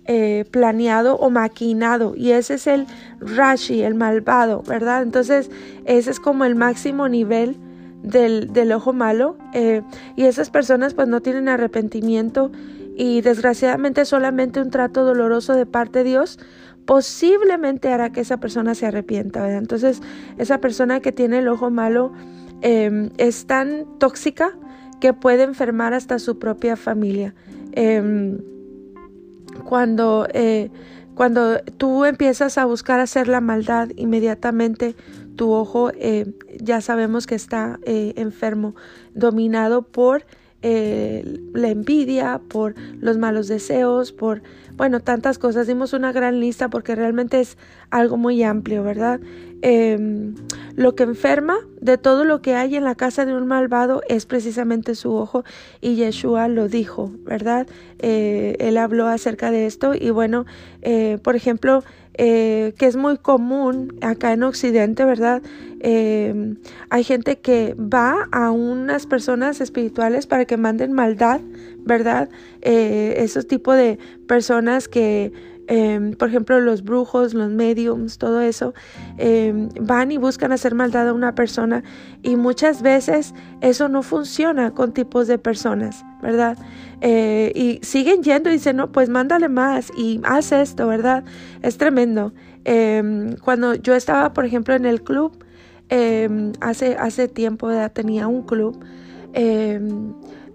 eh, 0.06 0.44
planeado 0.50 1.16
o 1.16 1.30
maquinado 1.30 2.14
y 2.16 2.32
ese 2.32 2.54
es 2.54 2.66
el 2.66 2.86
Rashi, 3.20 3.82
el 3.82 3.94
malvado, 3.94 4.62
¿verdad? 4.66 5.02
Entonces 5.02 5.50
ese 5.84 6.10
es 6.10 6.20
como 6.20 6.44
el 6.44 6.54
máximo 6.54 7.08
nivel 7.08 7.56
del, 8.02 8.52
del 8.52 8.72
ojo 8.72 8.92
malo 8.92 9.36
eh, 9.52 9.82
y 10.16 10.24
esas 10.24 10.50
personas 10.50 10.94
pues 10.94 11.06
no 11.06 11.20
tienen 11.20 11.48
arrepentimiento 11.48 12.50
y 12.96 13.20
desgraciadamente 13.20 14.04
solamente 14.04 14.60
un 14.60 14.70
trato 14.70 15.04
doloroso 15.04 15.54
de 15.54 15.66
parte 15.66 16.00
de 16.00 16.04
Dios 16.04 16.38
posiblemente 16.86 17.92
hará 17.92 18.10
que 18.10 18.20
esa 18.20 18.38
persona 18.38 18.74
se 18.74 18.86
arrepienta, 18.86 19.42
¿verdad? 19.42 19.58
Entonces 19.58 20.00
esa 20.38 20.58
persona 20.58 21.00
que 21.00 21.12
tiene 21.12 21.38
el 21.38 21.48
ojo 21.48 21.70
malo 21.70 22.12
em, 22.62 23.10
es 23.16 23.46
tan 23.46 23.86
tóxica 23.98 24.58
que 25.00 25.12
puede 25.12 25.44
enfermar 25.44 25.94
hasta 25.94 26.18
su 26.18 26.38
propia 26.38 26.76
familia. 26.76 27.34
Em, 27.72 28.38
cuando, 29.60 30.26
eh, 30.32 30.70
cuando 31.14 31.60
tú 31.76 32.04
empiezas 32.04 32.58
a 32.58 32.64
buscar 32.64 33.00
hacer 33.00 33.28
la 33.28 33.40
maldad, 33.40 33.88
inmediatamente 33.96 34.94
tu 35.36 35.52
ojo 35.52 35.90
eh, 35.94 36.32
ya 36.60 36.80
sabemos 36.80 37.26
que 37.26 37.34
está 37.34 37.78
eh, 37.84 38.12
enfermo, 38.16 38.74
dominado 39.14 39.82
por 39.82 40.24
la 40.62 41.68
envidia, 41.68 42.40
por 42.48 42.74
los 43.00 43.18
malos 43.18 43.48
deseos, 43.48 44.12
por, 44.12 44.42
bueno, 44.76 45.00
tantas 45.00 45.38
cosas. 45.38 45.66
Dimos 45.66 45.92
una 45.92 46.12
gran 46.12 46.40
lista 46.40 46.68
porque 46.68 46.94
realmente 46.94 47.40
es 47.40 47.56
algo 47.90 48.16
muy 48.16 48.42
amplio, 48.42 48.82
¿verdad? 48.82 49.20
Em, 49.62 50.34
lo 50.74 50.94
que 50.94 51.02
enferma 51.02 51.58
de 51.82 51.98
todo 51.98 52.24
lo 52.24 52.40
que 52.40 52.54
hay 52.54 52.76
en 52.76 52.84
la 52.84 52.94
casa 52.94 53.26
de 53.26 53.34
un 53.34 53.46
malvado 53.46 54.00
es 54.08 54.24
precisamente 54.24 54.94
su 54.94 55.12
ojo 55.14 55.44
y 55.82 55.96
Yeshua 55.96 56.48
lo 56.48 56.68
dijo, 56.68 57.12
¿verdad? 57.24 57.66
Eh, 57.98 58.56
él 58.58 58.78
habló 58.78 59.06
acerca 59.06 59.50
de 59.50 59.66
esto 59.66 59.92
y 59.94 60.08
bueno, 60.08 60.46
eh, 60.80 61.18
por 61.22 61.36
ejemplo, 61.36 61.84
eh, 62.22 62.74
que 62.76 62.84
es 62.84 62.96
muy 62.96 63.16
común 63.16 63.96
acá 64.02 64.34
en 64.34 64.42
Occidente, 64.42 65.06
¿verdad? 65.06 65.40
hay 65.82 67.04
gente 67.04 67.38
que 67.38 67.74
va 67.74 68.28
a 68.32 68.50
unas 68.50 69.06
personas 69.06 69.62
espirituales 69.62 70.26
para 70.26 70.44
que 70.44 70.58
manden 70.58 70.92
maldad, 70.92 71.40
¿verdad? 71.78 72.28
esos 72.60 73.46
tipos 73.46 73.76
de 73.76 73.98
personas 74.26 74.88
que 74.88 75.32
Em, 75.70 76.14
por 76.14 76.28
ejemplo, 76.28 76.58
los 76.58 76.82
brujos, 76.82 77.32
los 77.32 77.48
mediums, 77.48 78.18
todo 78.18 78.40
eso, 78.40 78.74
em, 79.18 79.68
van 79.80 80.10
y 80.10 80.16
buscan 80.16 80.50
hacer 80.50 80.74
maldad 80.74 81.08
a 81.08 81.12
una 81.12 81.36
persona 81.36 81.84
y 82.24 82.34
muchas 82.34 82.82
veces 82.82 83.34
eso 83.60 83.88
no 83.88 84.02
funciona 84.02 84.72
con 84.72 84.92
tipos 84.92 85.28
de 85.28 85.38
personas, 85.38 86.04
¿verdad? 86.20 86.58
Eh, 87.00 87.52
y 87.54 87.80
siguen 87.82 88.22
yendo 88.22 88.50
y 88.50 88.54
dicen, 88.54 88.76
no, 88.76 88.92
pues 88.92 89.08
mándale 89.08 89.48
más 89.48 89.90
y 89.96 90.20
haz 90.24 90.52
esto, 90.52 90.86
¿verdad? 90.86 91.24
Es 91.62 91.78
tremendo. 91.78 92.32
Em, 92.64 93.36
cuando 93.36 93.74
yo 93.74 93.94
estaba, 93.94 94.32
por 94.32 94.44
ejemplo, 94.44 94.74
en 94.74 94.84
el 94.86 95.02
club, 95.02 95.44
hace, 96.60 96.96
hace 96.96 97.26
tiempo 97.26 97.72
ya 97.72 97.88
tenía 97.88 98.28
un 98.28 98.42
club, 98.42 98.78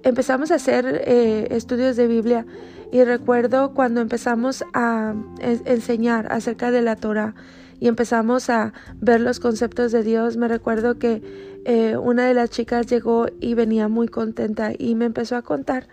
empezamos 0.06 0.52
a 0.52 0.56
hacer 0.56 1.02
eh, 1.06 1.48
estudios 1.52 1.98
de 1.98 2.08
Biblia 2.08 2.46
y 2.92 3.04
recuerdo 3.04 3.74
cuando 3.74 4.00
empezamos 4.00 4.64
a 4.74 5.14
enseñar 5.42 6.32
acerca 6.32 6.72
de 6.72 6.82
la 6.82 6.96
Torah 6.96 7.36
y 7.80 7.88
empezamos 7.88 8.50
a 8.50 8.72
ver 9.02 9.20
los 9.20 9.40
conceptos 9.40 9.92
de 9.92 10.04
Dios, 10.04 10.38
me 10.38 10.48
recuerdo 10.48 10.98
que 10.98 11.22
eh, 11.66 11.98
una 11.98 12.28
de 12.28 12.34
las 12.34 12.52
chicas 12.52 12.86
llegó 12.88 13.26
y 13.42 13.56
venía 13.56 13.88
muy 13.88 14.08
contenta 14.08 14.72
y 14.78 14.96
me 14.96 15.06
empezó 15.06 15.36
a 15.36 15.42
contar 15.42 15.88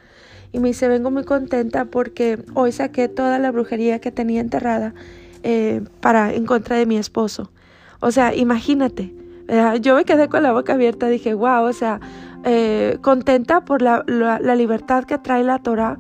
y 0.53 0.61
me 0.61 0.69
dice, 0.69 0.87
vengo 0.89 1.11
muy 1.11 1.25
contenta 1.25 1.87
porque 1.87 2.39
hoy 2.55 2.73
saqué 2.73 3.09
toda 3.09 3.39
la 3.39 3.51
brujería 3.51 4.01
que 4.01 4.13
tenía 4.13 4.41
enterrada 4.41 4.95
eh, 5.43 5.83
para 6.01 6.35
en 6.35 6.47
contra 6.47 6.77
de 6.77 6.87
mi 6.87 6.97
esposo. 6.97 7.51
O 8.01 8.11
sea, 8.11 8.35
imagínate, 8.35 9.15
yo 9.81 9.95
me 9.97 10.05
quedé 10.05 10.29
con 10.29 10.43
la 10.43 10.53
boca 10.53 10.75
abierta, 10.75 11.09
dije, 11.09 11.35
wow, 11.35 11.65
o 11.65 11.73
sea, 11.73 12.01
eh, 12.45 12.99
contenta 13.01 13.65
por 13.65 13.83
la, 13.83 14.05
la, 14.07 14.55
libertad 14.57 15.05
que 15.05 15.19
trae 15.19 15.45
la 15.45 15.59
Torah, 15.59 15.99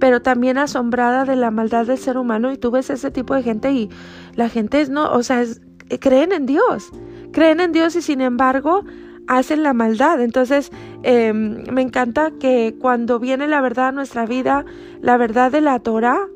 pero 0.00 0.22
también 0.22 0.56
asombrada 0.56 1.24
de 1.24 1.36
la 1.36 1.50
maldad 1.50 1.86
del 1.86 1.98
ser 1.98 2.16
humano 2.16 2.52
y 2.52 2.56
tú 2.56 2.70
ves 2.70 2.90
ese 2.90 3.10
tipo 3.10 3.34
de 3.34 3.42
gente 3.42 3.72
y 3.72 3.90
la 4.34 4.48
gente 4.48 4.80
es 4.80 4.88
no, 4.88 5.12
o 5.12 5.22
sea, 5.22 5.42
eh, 5.42 5.98
creen 5.98 6.32
en 6.32 6.46
Dios, 6.46 6.90
creen 7.32 7.60
en 7.60 7.72
Dios 7.72 7.94
y 7.96 8.02
sin 8.02 8.20
embargo 8.20 8.84
hacen 9.26 9.62
la 9.62 9.72
maldad. 9.72 10.20
Entonces, 10.20 10.70
em, 11.02 11.64
me 11.72 11.82
encanta 11.82 12.32
que 12.38 12.74
cuando 12.78 13.18
viene 13.18 13.48
la 13.48 13.60
verdad 13.60 13.88
a 13.88 13.92
nuestra 13.92 14.26
vida, 14.26 14.64
la 15.00 15.16
verdad 15.16 15.50
de 15.52 15.60
la 15.60 15.78
Torah, 15.78 16.28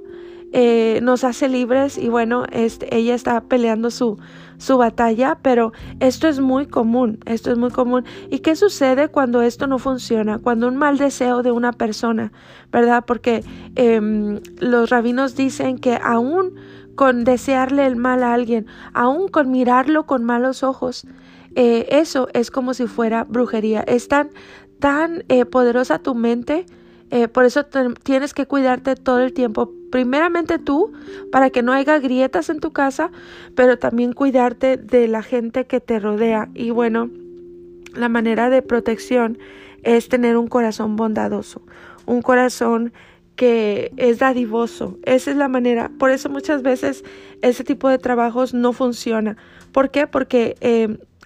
eh, 0.52 1.00
nos 1.02 1.24
hace 1.24 1.48
libres 1.48 1.98
y 1.98 2.08
bueno, 2.08 2.44
este, 2.52 2.94
ella 2.96 3.14
está 3.14 3.42
peleando 3.42 3.90
su, 3.90 4.18
su 4.58 4.78
batalla, 4.78 5.38
pero 5.42 5.72
esto 6.00 6.28
es 6.28 6.40
muy 6.40 6.66
común, 6.66 7.18
esto 7.26 7.50
es 7.50 7.58
muy 7.58 7.70
común. 7.70 8.04
¿Y 8.30 8.38
qué 8.38 8.56
sucede 8.56 9.08
cuando 9.08 9.42
esto 9.42 9.66
no 9.66 9.78
funciona? 9.78 10.38
Cuando 10.38 10.68
un 10.68 10.76
mal 10.76 10.98
deseo 10.98 11.42
de 11.42 11.50
una 11.50 11.72
persona, 11.72 12.32
¿verdad? 12.72 13.04
Porque 13.06 13.44
em, 13.74 14.40
los 14.58 14.88
rabinos 14.90 15.36
dicen 15.36 15.78
que 15.78 15.98
aún 16.02 16.54
con 16.94 17.24
desearle 17.24 17.86
el 17.86 17.96
mal 17.96 18.22
a 18.22 18.32
alguien, 18.32 18.66
aún 18.94 19.28
con 19.28 19.50
mirarlo 19.50 20.06
con 20.06 20.24
malos 20.24 20.62
ojos, 20.62 21.06
eh, 21.56 21.88
eso 21.90 22.28
es 22.32 22.52
como 22.52 22.72
si 22.72 22.86
fuera 22.86 23.24
brujería. 23.24 23.80
Es 23.80 24.06
tan, 24.06 24.30
tan 24.78 25.24
eh, 25.28 25.44
poderosa 25.44 25.98
tu 25.98 26.14
mente 26.14 26.66
eh, 27.10 27.28
por 27.28 27.44
eso 27.44 27.64
tienes 28.02 28.34
que 28.34 28.46
cuidarte 28.46 28.96
todo 28.96 29.20
el 29.20 29.32
tiempo. 29.32 29.72
Primeramente 29.90 30.58
tú, 30.58 30.92
para 31.30 31.50
que 31.50 31.62
no 31.62 31.72
haya 31.72 31.98
grietas 31.98 32.48
en 32.48 32.60
tu 32.60 32.72
casa, 32.72 33.10
pero 33.54 33.78
también 33.78 34.12
cuidarte 34.12 34.76
de 34.76 35.06
la 35.06 35.22
gente 35.22 35.66
que 35.66 35.80
te 35.80 36.00
rodea. 36.00 36.48
Y 36.54 36.70
bueno, 36.70 37.10
la 37.94 38.08
manera 38.08 38.50
de 38.50 38.62
protección 38.62 39.38
es 39.84 40.08
tener 40.08 40.36
un 40.36 40.48
corazón 40.48 40.96
bondadoso, 40.96 41.62
un 42.06 42.22
corazón 42.22 42.92
que 43.36 43.92
es 43.96 44.18
dadivoso. 44.18 44.98
Esa 45.04 45.30
es 45.30 45.36
la 45.36 45.48
manera. 45.48 45.92
Por 45.98 46.10
eso 46.10 46.28
muchas 46.28 46.62
veces 46.62 47.04
ese 47.42 47.62
tipo 47.62 47.88
de 47.88 47.98
trabajos 47.98 48.52
no 48.52 48.72
funciona. 48.72 49.36
¿Por 49.70 49.90
qué? 49.90 50.06
Porque 50.08 50.56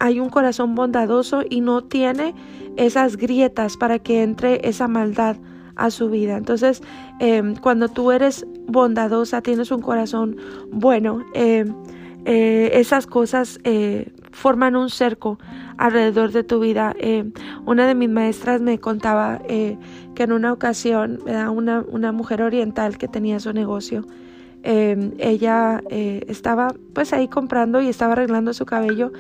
hay 0.01 0.19
un 0.19 0.31
corazón 0.31 0.75
bondadoso 0.75 1.43
y 1.49 1.61
no 1.61 1.83
tiene 1.83 2.35
esas 2.77 3.17
grietas 3.17 3.77
para 3.77 3.99
que 3.99 4.23
entre 4.23 4.67
esa 4.69 4.89
maldad 4.89 5.37
a 5.77 5.91
su 5.91 6.11
vida. 6.11 6.37
Entonces, 6.37 6.83
em, 7.21 7.55
cuando 7.55 7.89
tú 7.89 8.11
eres 8.11 8.47
bondadosa, 8.67 9.43
tienes 9.43 9.71
un 9.71 9.81
corazón 9.83 10.37
bueno, 10.73 11.25
em, 11.35 11.75
eh, 12.25 12.71
esas 12.75 13.07
cosas 13.07 13.61
eh, 13.65 14.13
forman 14.31 14.77
un 14.77 14.91
cerco 14.91 15.39
alrededor 15.77 16.33
de 16.33 16.45
tu 16.45 16.61
vida. 16.61 16.95
Em, 16.99 17.33
una 17.67 17.87
de 17.87 17.95
mis 17.95 18.11
maestras 18.11 18.61
me 18.61 18.79
contaba 18.79 19.41
eh, 19.49 19.79
que 20.15 20.25
en 20.25 20.33
una 20.33 20.53
ocasión, 20.53 21.19
una, 21.27 21.85
una 21.89 22.13
mujer 22.13 22.43
oriental 22.43 22.99
que 22.99 23.09
tenía 23.09 23.39
su 23.41 23.53
negocio, 23.53 24.07
ella 24.63 25.83
estaba 25.89 26.69
pues 26.93 27.15
ahí 27.15 27.29
comprando 27.29 27.81
y 27.81 27.89
estaba 27.89 28.13
arreglando 28.13 28.53
su 28.53 28.67
cabello 28.67 29.11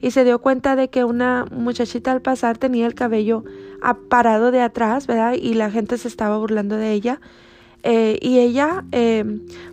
y 0.00 0.10
se 0.10 0.24
dio 0.24 0.38
cuenta 0.40 0.76
de 0.76 0.88
que 0.88 1.04
una 1.04 1.46
muchachita 1.50 2.12
al 2.12 2.22
pasar 2.22 2.58
tenía 2.58 2.86
el 2.86 2.94
cabello 2.94 3.44
parado 4.08 4.50
de 4.50 4.60
atrás, 4.60 5.06
¿verdad? 5.06 5.34
Y 5.34 5.54
la 5.54 5.70
gente 5.70 5.98
se 5.98 6.08
estaba 6.08 6.38
burlando 6.38 6.76
de 6.76 6.92
ella. 6.92 7.20
Eh, 7.82 8.18
y 8.20 8.38
ella 8.40 8.84
eh, 8.90 9.24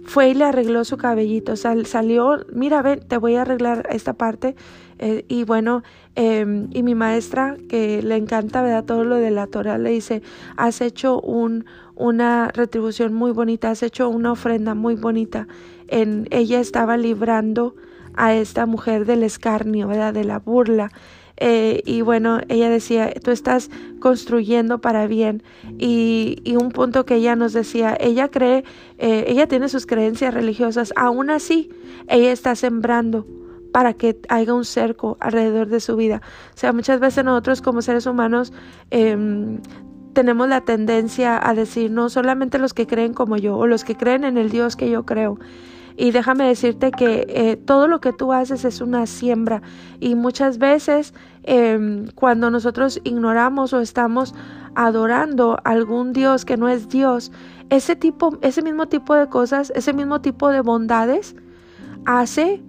fue 0.05 0.29
y 0.29 0.33
le 0.35 0.43
arregló 0.45 0.85
su 0.85 0.97
cabellito. 0.97 1.55
salió, 1.55 2.45
mira, 2.53 2.81
ven, 2.83 2.99
te 3.07 3.17
voy 3.17 3.35
a 3.35 3.41
arreglar 3.41 3.87
esta 3.89 4.13
parte. 4.13 4.55
Eh, 4.99 5.25
y 5.27 5.43
bueno, 5.45 5.81
em, 6.15 6.67
y 6.71 6.83
mi 6.83 6.93
maestra, 6.93 7.57
que 7.69 8.03
le 8.03 8.15
encanta, 8.15 8.61
¿verdad? 8.61 8.85
Todo 8.85 9.03
lo 9.03 9.15
de 9.15 9.31
la 9.31 9.47
Torah, 9.47 9.79
le 9.79 9.89
dice, 9.89 10.21
has 10.57 10.81
hecho 10.81 11.19
un, 11.21 11.65
una 11.95 12.49
retribución 12.53 13.13
muy 13.13 13.31
bonita, 13.31 13.71
has 13.71 13.81
hecho 13.81 14.09
una 14.09 14.31
ofrenda 14.31 14.75
muy 14.75 14.95
bonita. 14.95 15.47
En, 15.87 16.27
ella 16.29 16.59
estaba 16.59 16.97
librando 16.97 17.75
a 18.15 18.33
esta 18.35 18.65
mujer 18.65 19.05
del 19.05 19.23
escarnio. 19.23 19.87
De 19.87 20.23
la 20.23 20.39
burla. 20.39 20.91
Eh, 21.37 21.81
y 21.85 22.01
bueno, 22.01 22.41
ella 22.47 22.69
decía, 22.69 23.11
tú 23.23 23.31
estás 23.31 23.69
construyendo 23.99 24.81
para 24.81 25.07
bien. 25.07 25.43
Y, 25.77 26.41
y 26.43 26.55
un 26.55 26.71
punto 26.71 27.05
que 27.05 27.15
ella 27.15 27.35
nos 27.35 27.53
decía, 27.53 27.97
ella 27.99 28.29
cree, 28.29 28.63
eh, 28.97 29.25
ella 29.27 29.47
tiene 29.47 29.69
sus 29.69 29.85
creencias 29.85 30.33
religiosas, 30.33 30.93
aún 30.95 31.29
así, 31.29 31.69
ella 32.07 32.31
está 32.31 32.55
sembrando 32.55 33.25
para 33.73 33.93
que 33.93 34.19
haya 34.29 34.53
un 34.53 34.65
cerco 34.65 35.17
alrededor 35.19 35.67
de 35.67 35.79
su 35.79 35.95
vida. 35.95 36.21
O 36.53 36.57
sea, 36.57 36.71
muchas 36.71 36.99
veces 36.99 37.25
nosotros 37.25 37.61
como 37.61 37.81
seres 37.81 38.05
humanos 38.05 38.53
em, 38.91 39.59
tenemos 40.13 40.47
la 40.47 40.61
tendencia 40.61 41.39
a 41.45 41.53
decir 41.55 41.89
no 41.89 42.09
solamente 42.09 42.59
los 42.59 42.73
que 42.73 42.85
creen 42.85 43.13
como 43.13 43.35
yo 43.35 43.57
o 43.57 43.65
los 43.65 43.83
que 43.83 43.97
creen 43.97 44.23
en 44.23 44.37
el 44.37 44.51
Dios 44.51 44.75
que 44.75 44.89
yo 44.89 45.05
creo. 45.05 45.39
Y 45.95 46.11
déjame 46.11 46.45
decirte 46.45 46.91
que 46.91 47.25
eh, 47.29 47.57
todo 47.57 47.87
lo 47.87 48.01
que 48.01 48.13
tú 48.13 48.33
haces 48.33 48.65
es 48.65 48.81
una 48.81 49.05
siembra 49.05 49.61
y 49.99 50.15
muchas 50.15 50.57
veces 50.57 51.13
em, 51.43 52.07
cuando 52.15 52.49
nosotros 52.49 52.99
ignoramos 53.03 53.73
o 53.73 53.79
estamos 53.79 54.33
adorando 54.75 55.57
a 55.63 55.69
algún 55.69 56.13
Dios 56.13 56.45
que 56.45 56.57
no 56.57 56.67
es 56.67 56.89
Dios, 56.89 57.31
ese 57.69 57.95
tipo, 57.95 58.37
ese 58.41 58.61
mismo 58.61 58.87
tipo 58.87 59.15
de 59.15 59.27
cosas, 59.27 59.71
ese 59.75 59.93
mismo 59.93 60.21
tipo 60.21 60.49
de 60.49 60.61
bondades 60.61 61.35
hace 62.05 62.61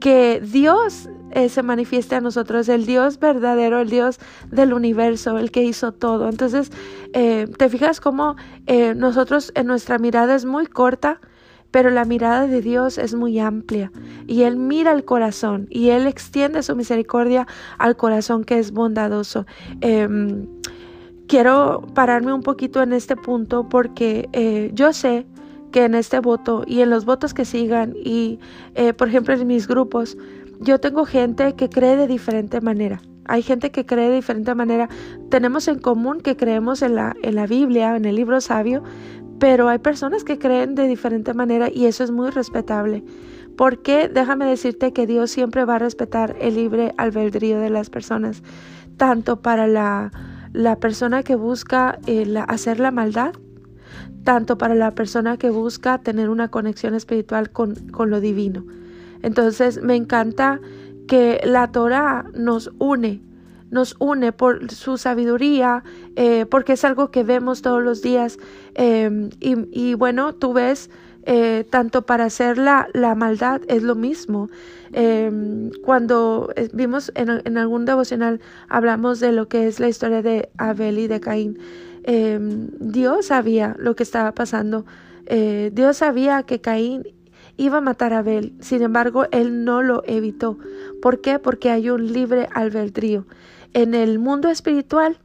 que 0.00 0.40
Dios 0.40 1.08
eh, 1.32 1.48
se 1.48 1.62
manifieste 1.62 2.16
a 2.16 2.20
nosotros, 2.20 2.68
el 2.68 2.86
Dios 2.86 3.20
verdadero, 3.20 3.78
el 3.78 3.88
Dios 3.88 4.18
del 4.50 4.72
universo, 4.72 5.38
el 5.38 5.52
que 5.52 5.62
hizo 5.62 5.92
todo. 5.92 6.28
Entonces, 6.28 6.72
eh, 7.12 7.46
te 7.56 7.68
fijas 7.68 8.00
cómo 8.00 8.36
eh, 8.66 8.94
nosotros 8.94 9.52
en 9.54 9.66
nuestra 9.66 9.98
mirada 9.98 10.34
es 10.34 10.44
muy 10.44 10.66
corta, 10.66 11.20
pero 11.70 11.90
la 11.90 12.04
mirada 12.04 12.46
de 12.46 12.60
Dios 12.62 12.98
es 12.98 13.14
muy 13.14 13.38
amplia 13.38 13.92
y 14.26 14.42
Él 14.42 14.56
mira 14.56 14.92
el 14.92 15.04
corazón 15.04 15.66
y 15.70 15.90
Él 15.90 16.06
extiende 16.06 16.62
su 16.62 16.74
misericordia 16.76 17.46
al 17.78 17.96
corazón 17.96 18.44
que 18.44 18.58
es 18.58 18.72
bondadoso. 18.72 19.46
Em, 19.80 20.46
quiero 21.26 21.86
pararme 21.94 22.32
un 22.32 22.42
poquito 22.42 22.82
en 22.82 22.92
este 22.92 23.16
punto 23.16 23.68
porque 23.68 24.70
yo 24.74 24.92
sé 24.92 25.26
que 25.70 25.84
en 25.84 25.94
este 25.94 26.20
voto 26.20 26.64
y 26.66 26.80
en 26.80 26.90
los 26.90 27.04
votos 27.04 27.34
que 27.34 27.44
sigan 27.44 27.94
y, 27.96 28.38
eh, 28.74 28.92
por 28.92 29.08
ejemplo, 29.08 29.34
en 29.34 29.46
mis 29.46 29.66
grupos, 29.66 30.16
yo 30.60 30.78
tengo 30.78 31.04
gente 31.04 31.54
que 31.54 31.68
cree 31.68 31.96
de 31.96 32.06
diferente 32.06 32.60
manera. 32.60 33.00
Hay 33.26 33.42
gente 33.42 33.70
que 33.70 33.86
cree 33.86 34.08
de 34.08 34.16
diferente 34.16 34.54
manera. 34.54 34.88
Tenemos 35.30 35.68
en 35.68 35.78
común 35.78 36.20
que 36.20 36.36
creemos 36.36 36.82
en 36.82 36.96
la, 36.96 37.14
en 37.22 37.36
la 37.36 37.46
Biblia, 37.46 37.96
en 37.96 38.04
el 38.04 38.16
libro 38.16 38.40
sabio, 38.40 38.82
pero 39.40 39.68
hay 39.68 39.78
personas 39.78 40.22
que 40.22 40.38
creen 40.38 40.76
de 40.76 40.86
diferente 40.86 41.34
manera 41.34 41.68
y 41.68 41.86
eso 41.86 42.04
es 42.04 42.12
muy 42.12 42.30
respetable. 42.30 43.02
Porque 43.56 44.08
déjame 44.08 44.46
decirte 44.46 44.92
que 44.92 45.06
Dios 45.06 45.32
siempre 45.32 45.64
va 45.64 45.74
a 45.74 45.78
respetar 45.80 46.36
el 46.40 46.54
libre 46.54 46.94
albedrío 46.96 47.58
de 47.58 47.70
las 47.70 47.90
personas, 47.90 48.42
tanto 48.96 49.42
para 49.42 49.66
la, 49.66 50.12
la 50.52 50.76
persona 50.76 51.24
que 51.24 51.34
busca 51.34 51.98
eh, 52.06 52.32
hacer 52.46 52.78
la 52.78 52.92
maldad 52.92 53.32
tanto 54.24 54.58
para 54.58 54.74
la 54.74 54.94
persona 54.94 55.36
que 55.36 55.50
busca 55.50 55.98
tener 55.98 56.28
una 56.28 56.48
conexión 56.48 56.94
espiritual 56.94 57.50
con, 57.50 57.74
lo 58.06 58.20
divino. 58.20 58.64
Entonces 59.22 59.82
me 59.82 59.96
encanta 59.96 60.60
que 61.08 61.40
la 61.44 61.72
Torah 61.72 62.26
nos 62.34 62.70
une, 62.78 63.20
nos 63.70 63.96
une 63.98 64.32
por 64.32 64.70
su 64.70 64.98
sabiduría, 64.98 65.82
eh, 66.16 66.46
porque 66.50 66.74
es 66.74 66.84
algo 66.84 67.10
que 67.10 67.22
vemos 67.22 67.62
todos 67.62 67.82
los 67.82 68.02
días. 68.02 68.38
Em, 68.74 69.30
y, 69.40 69.94
bueno, 69.94 70.34
tú 70.34 70.52
ves, 70.52 70.90
eh, 71.24 71.66
tanto 71.70 72.02
para 72.02 72.24
hacer 72.24 72.58
la, 72.58 72.88
la, 72.94 73.14
maldad 73.14 73.62
es 73.68 73.82
lo 73.82 73.94
mismo. 73.94 74.48
Em, 74.92 75.70
cuando 75.84 76.50
eh, 76.56 76.68
vimos 76.72 77.12
en, 77.14 77.42
en 77.44 77.58
algún 77.58 77.84
devocional, 77.84 78.40
hablamos 78.68 79.20
de 79.20 79.32
lo 79.32 79.48
que 79.48 79.66
es 79.66 79.80
la 79.80 79.88
historia 79.88 80.22
de 80.22 80.50
Abel 80.58 80.98
y 80.98 81.06
de 81.06 81.20
Caín. 81.20 81.58
Em, 82.04 82.68
Dios 82.80 83.26
sabía 83.26 83.76
lo 83.78 83.94
que 83.94 84.02
estaba 84.02 84.32
pasando. 84.32 84.84
Dios 85.72 85.98
sabía 85.98 86.42
que 86.42 86.60
Caín 86.60 87.04
iba 87.56 87.78
a 87.78 87.80
matar 87.82 88.14
a 88.14 88.18
Abel. 88.18 88.54
Sin 88.60 88.82
embargo, 88.82 89.26
él 89.30 89.64
no 89.64 89.82
lo 89.82 90.02
evitó. 90.06 90.58
¿Por 91.02 91.20
qué? 91.20 91.38
Porque 91.38 91.70
hay 91.70 91.90
un 91.90 92.12
libre 92.12 92.48
albedrío. 92.52 93.26
En 93.72 93.94
el 93.94 94.18
mundo 94.18 94.48
espiritual, 94.48 95.18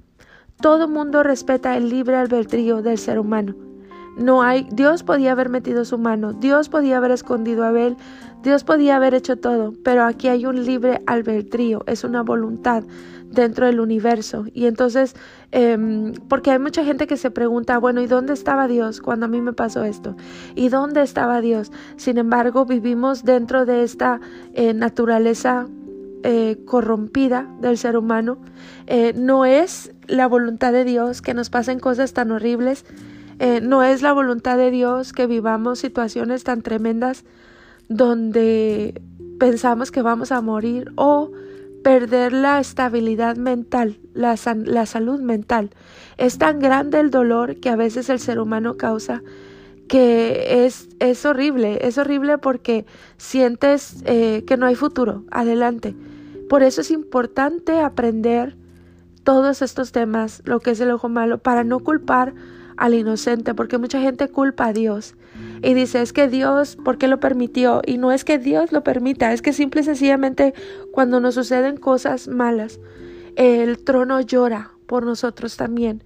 todo 0.62 0.88
mundo 0.88 1.24
respeta 1.24 1.76
el 1.76 1.90
libre 1.90 2.16
albedrío 2.16 2.84
del 2.84 3.00
ser 3.00 3.18
humano. 3.18 3.56
No 4.18 4.44
hay, 4.44 4.68
Dios 4.72 5.04
podía 5.04 5.32
haber 5.32 5.50
metido 5.50 5.84
su 5.84 5.98
mano, 5.98 6.32
Dios 6.32 6.70
podía 6.70 6.98
haber 6.98 7.12
escondido 7.12 7.64
a 7.64 7.70
Abel, 7.70 7.98
Dios 8.44 8.64
podía 8.64 8.96
haber 8.96 9.16
hecho 9.16 9.38
todo, 9.38 9.74
pero 9.84 10.04
aquí 10.04 10.28
hay 10.28 10.46
un 10.46 10.64
libre 10.64 11.02
albedrío, 11.08 11.84
es 11.88 12.04
una 12.04 12.22
voluntad 12.22 12.84
dentro 13.32 13.66
del 13.66 13.80
universo. 13.80 14.46
Y 14.54 14.68
entonces, 14.68 15.16
em, 15.52 16.14
porque 16.30 16.52
hay 16.52 16.60
mucha 16.60 16.86
gente 16.86 17.08
que 17.08 17.18
se 17.18 17.32
pregunta, 17.32 17.78
bueno, 17.80 18.02
¿y 18.02 18.08
dónde 18.08 18.34
estaba 18.34 18.68
Dios 18.68 19.02
cuando 19.02 19.26
a 19.26 19.30
mí 19.30 19.42
me 19.42 19.54
pasó 19.54 19.84
esto? 19.84 20.16
¿Y 20.56 20.70
dónde 20.70 21.02
estaba 21.02 21.42
Dios? 21.42 21.72
Sin 21.98 22.18
embargo, 22.18 22.66
vivimos 22.66 23.24
dentro 23.24 23.66
de 23.66 23.84
esta 23.84 24.22
eh, 24.54 24.74
naturaleza 24.74 25.68
eh, 26.26 26.58
corrompida 26.66 27.48
del 27.62 27.78
ser 27.78 27.96
humano. 27.96 28.38
Eh, 28.88 29.14
no 29.16 29.46
es 29.46 29.94
la 30.08 30.28
voluntad 30.28 30.74
de 30.74 30.84
Dios 30.84 31.22
que 31.22 31.34
nos 31.34 31.50
pasen 31.50 31.80
cosas 31.80 32.14
tan 32.14 32.32
horribles. 32.32 32.86
no 33.62 33.84
es 33.84 34.02
la 34.02 34.14
voluntad 34.14 34.58
de 34.58 34.72
Dios 34.72 35.12
que 35.12 35.28
vivamos 35.28 35.80
situaciones 35.80 36.46
tan 36.46 36.62
tremendas 36.62 37.26
donde 37.90 39.02
pensamos 39.40 39.92
que 39.92 40.02
vamos 40.02 40.32
a 40.32 40.40
morir 40.42 40.92
o 40.96 41.32
perder 41.84 42.34
la 42.34 42.60
estabilidad 42.60 43.36
mental, 43.36 44.00
la, 44.16 44.36
la, 44.66 44.86
salud 44.88 45.20
mental. 45.20 45.70
Es 46.18 46.40
tan 46.40 46.60
grande 46.60 47.00
el 47.00 47.12
dolor 47.12 47.58
que 47.58 47.70
a 47.70 47.76
veces 47.76 48.10
el 48.10 48.20
ser 48.20 48.40
humano 48.40 48.76
causa 48.76 49.22
que 49.88 50.66
es, 50.66 50.90
es 51.00 51.26
horrible, 51.26 51.78
es 51.82 51.98
horrible 51.98 52.38
porque 52.38 52.86
sientes 53.18 54.02
eh, 54.06 54.44
que 54.48 54.58
no 54.58 54.66
hay 54.66 54.76
futuro 54.76 55.26
adelante. 55.30 55.96
Por 56.50 56.64
eso 56.64 56.82
es 56.82 56.92
importante 56.92 57.80
aprender 57.80 58.56
todos 59.24 59.62
estos 59.62 59.92
temas, 59.92 60.42
lo 60.46 60.60
que 60.60 60.72
es 60.72 60.80
el 60.80 60.92
ojo 60.92 61.10
malo, 61.10 61.40
para 61.40 61.64
no 61.64 61.80
culpar 61.80 62.34
al 62.78 62.94
inocente, 62.94 63.54
porque 63.54 63.78
mucha 63.78 64.00
gente 64.00 64.28
culpa 64.28 64.68
a 64.68 64.74
Dios 64.74 65.16
y 65.62 65.74
dice, 65.74 66.02
es 66.02 66.14
que 66.14 66.28
Dios, 66.28 66.76
¿por 66.76 66.98
qué 66.98 67.08
lo 67.08 67.20
permitió? 67.20 67.82
Y 67.86 67.98
no 67.98 68.12
es 68.12 68.24
que 68.24 68.38
Dios 68.38 68.72
lo 68.72 68.84
permita, 68.84 69.34
es 69.34 69.42
que 69.42 69.54
simple 69.54 69.82
y 69.82 69.84
sencillamente 69.84 70.54
cuando 70.92 71.20
nos 71.20 71.36
suceden 71.36 71.78
cosas 71.78 72.28
malas, 72.28 72.80
el 73.36 73.84
trono 73.84 74.22
llora 74.22 74.72
por 74.86 75.06
nosotros 75.06 75.58
también. 75.58 76.04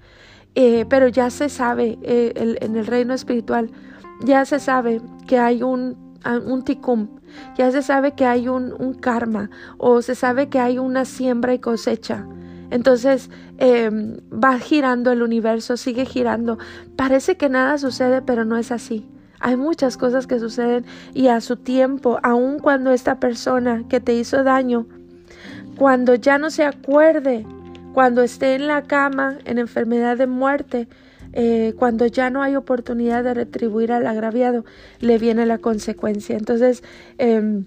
Eh, 0.55 0.85
pero 0.89 1.07
ya 1.07 1.29
se 1.29 1.49
sabe 1.49 1.97
eh, 2.01 2.57
en 2.61 2.75
el 2.75 2.87
reino 2.87 3.13
espiritual, 3.13 3.69
ya 4.21 4.45
se 4.45 4.59
sabe 4.59 5.01
que 5.27 5.37
hay 5.37 5.61
un, 5.61 6.17
un 6.45 6.63
ticum, 6.63 7.18
ya 7.57 7.71
se 7.71 7.81
sabe 7.81 8.13
que 8.13 8.25
hay 8.25 8.47
un, 8.47 8.93
karma 8.99 9.49
o 9.77 10.01
se 10.01 10.15
sabe 10.15 10.49
que 10.49 10.59
hay 10.59 10.79
una 10.79 11.05
siembra 11.05 11.53
y 11.53 11.59
cosecha. 11.59 12.25
Entonces 12.71 13.29
em, 13.57 14.17
va 14.31 14.59
girando 14.59 15.11
el 15.11 15.23
universo, 15.23 15.77
sigue 15.77 16.05
girando. 16.05 16.57
Parece 16.95 17.37
que 17.37 17.49
nada 17.49 17.77
sucede, 17.77 18.21
pero 18.21 18.45
no 18.45 18.57
es 18.57 18.71
así. 18.71 19.07
Hay 19.39 19.55
muchas 19.55 19.97
cosas 19.97 20.27
que 20.27 20.39
suceden 20.39 20.85
y 21.13 21.27
a 21.27 21.41
su 21.41 21.55
tiempo, 21.55 22.19
aun 22.23 22.59
cuando 22.59 22.91
esta 22.91 23.19
persona 23.19 23.83
que 23.87 24.01
te 24.01 24.13
hizo 24.13 24.43
daño, 24.43 24.85
cuando 25.77 26.15
ya 26.15 26.37
no 26.37 26.49
se 26.49 26.65
acuerde, 26.65 27.45
cuando 27.93 28.21
esté 28.21 28.55
en 28.55 28.67
la 28.67 28.83
cama, 28.83 29.37
en 29.45 29.57
enfermedad 29.57 30.17
de 30.17 30.27
muerte, 30.27 30.87
eh, 31.33 31.73
cuando 31.77 32.05
ya 32.07 32.29
no 32.29 32.41
hay 32.41 32.55
oportunidad 32.55 33.23
de 33.23 33.33
retribuir 33.33 33.91
al 33.91 34.07
agraviado, 34.07 34.65
le 34.99 35.17
viene 35.17 35.45
la 35.45 35.57
consecuencia. 35.57 36.37
Entonces, 36.37 36.83
em, 37.17 37.65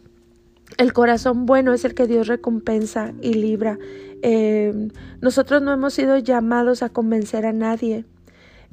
el 0.79 0.93
corazón 0.93 1.47
bueno 1.47 1.73
es 1.73 1.85
el 1.85 1.95
que 1.95 2.07
Dios 2.07 2.29
recompensa 2.29 3.13
y 3.21 3.35
libra. 3.35 3.79
Eh, 4.23 4.89
nosotros 5.21 5.63
no 5.63 5.73
hemos 5.73 5.95
sido 5.95 6.19
llamados 6.19 6.83
a 6.83 6.89
convencer 6.89 7.45
a 7.47 7.53
nadie. 7.53 8.05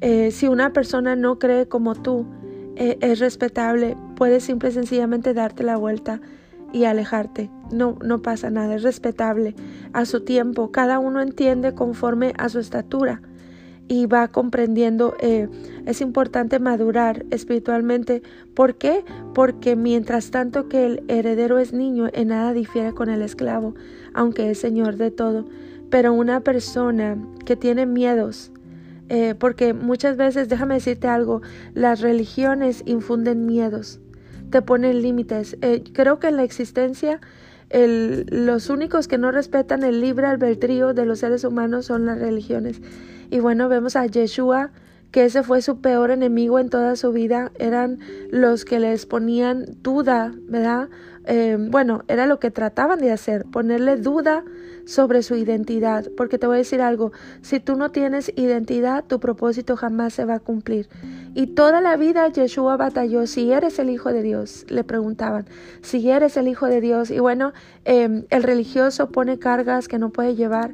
Eh, 0.00 0.30
si 0.30 0.48
una 0.48 0.72
persona 0.72 1.16
no 1.16 1.38
cree 1.38 1.66
como 1.66 1.94
tú, 1.94 2.26
eh, 2.76 2.96
es 3.00 3.18
respetable, 3.18 3.96
puedes 4.16 4.44
simple 4.44 4.70
y 4.70 4.72
sencillamente 4.72 5.34
darte 5.34 5.62
la 5.62 5.76
vuelta 5.76 6.20
y 6.72 6.84
alejarte. 6.84 7.50
No, 7.70 7.98
no 8.02 8.22
pasa 8.22 8.48
nada, 8.48 8.76
es 8.76 8.82
respetable. 8.82 9.54
A 9.92 10.06
su 10.06 10.24
tiempo, 10.24 10.70
cada 10.70 10.98
uno 10.98 11.20
entiende 11.20 11.74
conforme 11.74 12.32
a 12.38 12.48
su 12.48 12.60
estatura 12.60 13.20
y 13.90 14.06
va 14.06 14.28
comprendiendo, 14.28 15.16
eh, 15.18 15.48
es 15.84 16.00
importante 16.00 16.60
madurar 16.60 17.26
espiritualmente. 17.30 18.22
¿Por 18.54 18.76
qué? 18.76 19.04
Porque 19.34 19.74
mientras 19.74 20.30
tanto 20.30 20.68
que 20.68 20.86
el 20.86 21.02
heredero 21.08 21.58
es 21.58 21.72
niño, 21.72 22.08
en 22.12 22.28
nada 22.28 22.52
difiere 22.52 22.92
con 22.92 23.10
el 23.10 23.20
esclavo, 23.20 23.74
aunque 24.14 24.48
es 24.48 24.60
señor 24.60 24.94
de 24.94 25.10
todo. 25.10 25.44
Pero 25.90 26.12
una 26.12 26.38
persona 26.38 27.18
que 27.44 27.56
tiene 27.56 27.84
miedos, 27.84 28.52
eh, 29.08 29.34
porque 29.36 29.74
muchas 29.74 30.16
veces, 30.16 30.48
déjame 30.48 30.74
decirte 30.74 31.08
algo, 31.08 31.42
las 31.74 32.00
religiones 32.00 32.84
infunden 32.86 33.44
miedos, 33.44 33.98
te 34.50 34.62
ponen 34.62 35.02
límites. 35.02 35.56
Eh, 35.62 35.82
creo 35.92 36.20
que 36.20 36.28
en 36.28 36.36
la 36.36 36.44
existencia 36.44 37.20
los 37.72 38.68
únicos 38.68 39.06
que 39.06 39.16
no 39.16 39.30
respetan 39.30 39.84
el 39.84 40.00
libre 40.00 40.26
albedrío 40.26 40.92
de 40.92 41.06
los 41.06 41.20
seres 41.20 41.44
humanos 41.44 41.86
son 41.86 42.06
las 42.06 42.20
religiones. 42.20 42.80
Y 43.30 43.40
bueno, 43.40 43.68
vemos 43.68 43.96
a 43.96 44.06
Yeshua, 44.06 44.70
que 45.10 45.24
ese 45.24 45.42
fue 45.42 45.62
su 45.62 45.80
peor 45.80 46.10
enemigo 46.10 46.58
en 46.58 46.68
toda 46.68 46.96
su 46.96 47.12
vida, 47.12 47.50
eran 47.58 47.98
los 48.30 48.64
que 48.64 48.78
les 48.78 49.06
ponían 49.06 49.64
duda, 49.82 50.32
¿verdad? 50.48 50.88
eh, 51.24 51.56
bueno, 51.58 52.02
era 52.08 52.26
lo 52.26 52.40
que 52.40 52.50
trataban 52.50 52.98
de 52.98 53.12
hacer, 53.12 53.44
ponerle 53.44 53.96
duda 53.96 54.44
sobre 54.86 55.22
su 55.22 55.36
identidad, 55.36 56.10
porque 56.16 56.38
te 56.38 56.46
voy 56.46 56.56
a 56.56 56.58
decir 56.58 56.80
algo, 56.80 57.12
si 57.42 57.60
tú 57.60 57.76
no 57.76 57.90
tienes 57.90 58.32
identidad, 58.34 59.04
tu 59.04 59.20
propósito 59.20 59.76
jamás 59.76 60.14
se 60.14 60.24
va 60.24 60.36
a 60.36 60.40
cumplir. 60.40 60.88
Y 61.34 61.48
toda 61.48 61.80
la 61.80 61.96
vida 61.96 62.26
Yeshua 62.28 62.76
batalló, 62.76 63.26
si 63.26 63.52
eres 63.52 63.78
el 63.78 63.90
Hijo 63.90 64.12
de 64.12 64.22
Dios, 64.22 64.66
le 64.68 64.82
preguntaban, 64.82 65.46
si 65.82 66.10
eres 66.10 66.36
el 66.36 66.48
Hijo 66.48 66.66
de 66.66 66.80
Dios, 66.80 67.10
y 67.10 67.20
bueno, 67.20 67.52
em, 67.84 68.24
el 68.30 68.42
religioso 68.42 69.10
pone 69.10 69.38
cargas 69.38 69.86
que 69.86 69.98
no 69.98 70.10
puede 70.10 70.34
llevar 70.34 70.72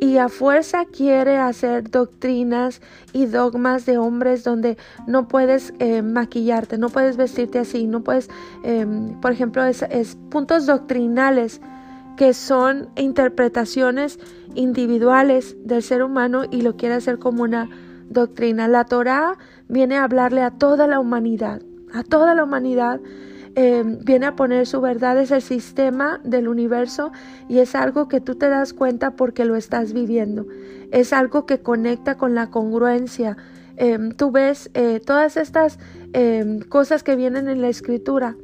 y 0.00 0.18
a 0.18 0.28
fuerza 0.28 0.84
quiere 0.84 1.38
hacer 1.38 1.90
doctrinas 1.90 2.80
y 3.12 3.26
dogmas 3.26 3.86
de 3.86 3.98
hombres 3.98 4.44
donde 4.44 4.76
no 5.06 5.28
puedes 5.28 5.72
eh, 5.78 6.02
maquillarte, 6.02 6.78
no 6.78 6.88
puedes 6.88 7.16
vestirte 7.16 7.58
así, 7.58 7.86
no 7.86 8.02
puedes, 8.02 8.28
em, 8.62 9.20
por 9.20 9.32
ejemplo, 9.32 9.64
es, 9.64 9.82
es 9.82 10.16
puntos 10.30 10.66
doctrinales 10.66 11.60
que 12.16 12.32
son 12.34 12.88
interpretaciones 12.96 14.18
individuales 14.54 15.56
del 15.64 15.82
ser 15.82 16.02
humano 16.02 16.44
y 16.50 16.62
lo 16.62 16.76
quiere 16.76 16.94
hacer 16.94 17.18
como 17.18 17.42
una 17.42 17.68
doctrina. 18.08 18.68
La 18.68 18.84
Torah 18.84 19.36
viene 19.68 19.96
a 19.96 20.04
hablarle 20.04 20.42
a 20.42 20.50
toda 20.50 20.86
la 20.86 21.00
humanidad, 21.00 21.62
a 21.92 22.02
toda 22.02 22.34
la 22.34 22.44
humanidad 22.44 23.00
Em, 23.56 24.00
viene 24.00 24.26
a 24.26 24.34
poner 24.34 24.66
su 24.66 24.80
verdad, 24.80 25.16
es 25.18 25.30
el 25.30 25.42
sistema 25.42 26.20
del 26.24 26.48
universo 26.48 27.12
y 27.48 27.58
es 27.58 27.76
algo 27.76 28.08
que 28.08 28.20
tú 28.20 28.34
te 28.34 28.48
das 28.48 28.72
cuenta 28.72 29.12
porque 29.12 29.44
lo 29.44 29.54
estás 29.54 29.92
viviendo. 29.92 30.46
Es 30.90 31.12
algo 31.12 31.46
que 31.46 31.60
conecta 31.60 32.16
con 32.16 32.34
la 32.34 32.50
congruencia. 32.50 33.36
Em, 33.76 34.10
tú 34.10 34.32
ves 34.32 34.70
eh, 34.74 35.00
todas 35.04 35.36
estas 35.36 35.78
em, 36.12 36.60
cosas 36.60 37.04
que 37.04 37.14
vienen 37.14 37.48
en 37.48 37.60
la 37.60 37.68
escritura 37.68 38.36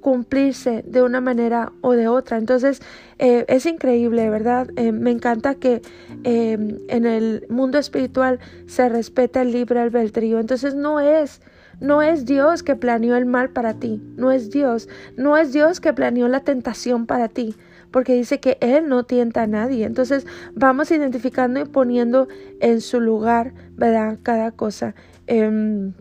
cumplirse 0.00 0.82
de 0.86 1.02
una 1.02 1.20
manera 1.20 1.72
o 1.82 1.92
de 1.92 2.08
otra. 2.08 2.38
Entonces 2.38 2.80
eh, 3.18 3.44
es 3.48 3.64
increíble, 3.64 4.28
¿verdad? 4.28 4.68
me 4.76 5.10
encanta 5.10 5.54
que 5.54 5.80
en 6.24 7.06
el 7.06 7.46
mundo 7.48 7.78
espiritual 7.78 8.38
se 8.66 8.88
respeta 8.90 9.40
el 9.40 9.52
libre 9.52 9.80
albedrío. 9.80 10.40
Entonces 10.40 10.74
no 10.74 11.00
es 11.00 11.40
no 11.80 12.02
es 12.02 12.24
Dios 12.24 12.62
que 12.62 12.76
planeó 12.76 13.16
el 13.16 13.26
mal 13.26 13.50
para 13.50 13.74
ti, 13.74 14.02
no 14.16 14.32
es 14.32 14.50
Dios, 14.50 14.88
no 15.16 15.36
es 15.36 15.52
Dios 15.52 15.80
que 15.80 15.92
planeó 15.92 16.28
la 16.28 16.40
tentación 16.40 17.06
para 17.06 17.28
ti, 17.28 17.54
porque 17.90 18.14
dice 18.14 18.40
que 18.40 18.58
Él 18.60 18.88
no 18.88 19.04
tienta 19.04 19.42
a 19.42 19.46
nadie. 19.46 19.84
Entonces 19.84 20.26
vamos 20.54 20.90
identificando 20.90 21.60
y 21.60 21.64
poniendo 21.64 22.28
en 22.60 22.80
su 22.80 23.00
lugar, 23.00 23.52
¿verdad? 23.76 24.18
Cada 24.22 24.50
cosa. 24.50 24.94
Em, 25.26 25.92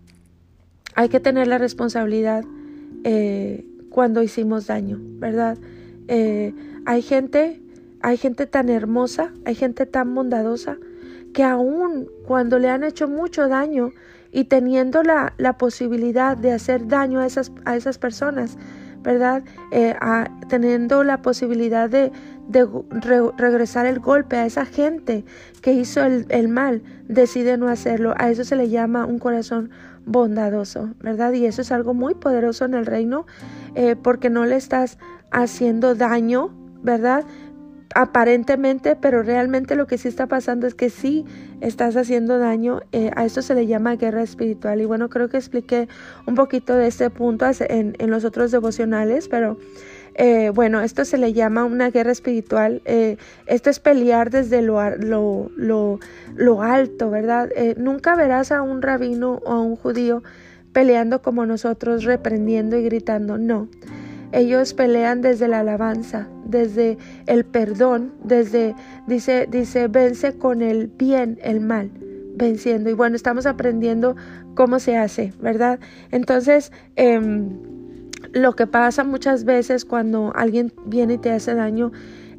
hay 0.95 1.09
que 1.09 1.19
tener 1.19 1.47
la 1.47 1.57
responsabilidad 1.57 2.43
eh, 3.03 3.65
cuando 3.89 4.23
hicimos 4.23 4.67
daño, 4.67 4.99
¿verdad? 5.19 5.57
Eh, 6.07 6.53
hay 6.85 7.01
gente, 7.01 7.61
hay 8.01 8.17
gente 8.17 8.47
tan 8.47 8.69
hermosa, 8.69 9.31
hay 9.45 9.55
gente 9.55 9.85
tan 9.85 10.13
bondadosa, 10.15 10.77
que 11.33 11.43
aun 11.43 12.07
cuando 12.25 12.59
le 12.59 12.69
han 12.69 12.83
hecho 12.83 13.07
mucho 13.07 13.47
daño, 13.47 13.91
y 14.33 14.45
teniendo 14.45 15.03
la, 15.03 15.33
la 15.37 15.57
posibilidad 15.57 16.35
de 16.35 16.51
hacer 16.51 16.87
daño 16.87 17.19
a 17.19 17.25
esas, 17.25 17.51
a 17.65 17.77
esas 17.77 17.99
personas, 17.99 18.57
¿verdad? 19.03 19.43
Eh, 19.71 19.95
teniendo 20.49 21.03
la 21.03 21.21
posibilidad 21.21 21.89
de, 21.89 22.11
de 22.47 22.67
regresar 23.37 23.85
el 23.85 23.99
golpe 23.99 24.37
a 24.37 24.45
esa 24.45 24.65
gente 24.65 25.23
que 25.61 25.73
hizo 25.73 26.03
el, 26.03 26.25
el, 26.29 26.47
mal, 26.47 26.81
decide 27.07 27.57
no 27.57 27.67
hacerlo. 27.67 28.15
A 28.17 28.31
eso 28.31 28.43
se 28.43 28.55
le 28.55 28.69
llama 28.69 29.05
un 29.05 29.19
corazón 29.19 29.69
bondadoso, 30.05 30.89
¿verdad? 30.99 31.33
Y 31.33 31.45
eso 31.45 31.61
es 31.61 31.71
algo 31.71 31.93
muy 31.93 32.15
poderoso 32.15 32.65
en 32.65 32.73
el 32.73 32.85
reino 32.85 33.25
eh, 33.75 33.95
porque 33.95 34.29
no 34.31 34.45
le 34.45 34.55
estás 34.55 34.97
haciendo 35.31 35.93
daño, 35.93 36.49
¿verdad? 36.81 37.23
Aparentemente, 37.95 38.95
pero 38.95 39.23
realmente 39.23 39.75
lo 39.75 39.87
que 39.87 39.97
sí 39.97 40.07
está 40.07 40.27
pasando 40.27 40.67
es 40.67 40.75
que 40.75 40.89
sí 40.89 41.25
estás 41.61 41.95
haciendo 41.95 42.39
daño. 42.39 42.81
Eh, 42.91 43.11
a 43.15 43.25
esto 43.25 43.41
se 43.41 43.55
le 43.55 43.67
llama 43.67 43.95
guerra 43.95 44.23
espiritual. 44.23 44.81
Y 44.81 44.85
bueno, 44.85 45.09
creo 45.09 45.29
que 45.29 45.37
expliqué 45.37 45.87
un 46.25 46.35
poquito 46.35 46.75
de 46.75 46.87
este 46.87 47.09
punto 47.09 47.45
en, 47.59 47.95
los 48.09 48.25
otros 48.25 48.51
devocionales, 48.51 49.27
pero 49.27 49.57
eh, 50.15 50.51
bueno, 50.53 50.81
esto 50.81 51.05
se 51.05 51.17
le 51.17 51.33
llama 51.33 51.65
una 51.65 51.89
guerra 51.89 52.11
espiritual. 52.11 52.81
Eh, 52.85 53.17
esto 53.45 53.69
es 53.69 53.79
pelear 53.79 54.29
desde 54.29 54.61
lo, 54.61 54.89
lo, 54.97 55.51
lo, 55.55 55.99
lo 56.35 56.61
alto, 56.61 57.09
¿verdad? 57.09 57.49
nunca 57.77 58.15
verás 58.15 58.51
a 58.51 58.61
un 58.61 58.81
rabino 58.81 59.41
o 59.45 59.51
a 59.51 59.61
un 59.61 59.75
judío 59.75 60.23
peleando 60.73 61.21
como 61.21 61.45
nosotros, 61.45 62.03
reprendiendo 62.03 62.77
y 62.77 62.83
gritando. 62.83 63.37
No. 63.37 63.67
Ellos 64.31 64.73
pelean 64.73 65.21
desde 65.21 65.47
la 65.47 65.59
alabanza, 65.59 66.27
desde 66.45 66.97
el 67.27 67.45
perdón, 67.45 68.13
desde, 68.23 68.75
dice, 69.07 69.47
dice, 69.49 69.87
vence 69.87 70.33
con 70.33 70.61
el 70.61 70.87
bien 70.87 71.39
el 71.41 71.59
mal, 71.59 71.91
venciendo. 72.35 72.89
Y 72.89 72.93
bueno, 72.93 73.15
estamos 73.15 73.45
aprendiendo 73.45 74.15
cómo 74.55 74.79
se 74.79 74.97
hace, 74.97 75.33
¿verdad? 75.39 75.79
Entonces, 76.11 76.71
em, 76.95 77.49
lo 78.33 78.55
que 78.55 78.67
pasa 78.67 79.03
muchas 79.03 79.43
veces 79.43 79.85
cuando 79.85 80.31
alguien 80.35 80.73
viene 80.85 81.15
y 81.15 81.17
te 81.17 81.31
hace 81.31 81.53
daño 81.53 81.91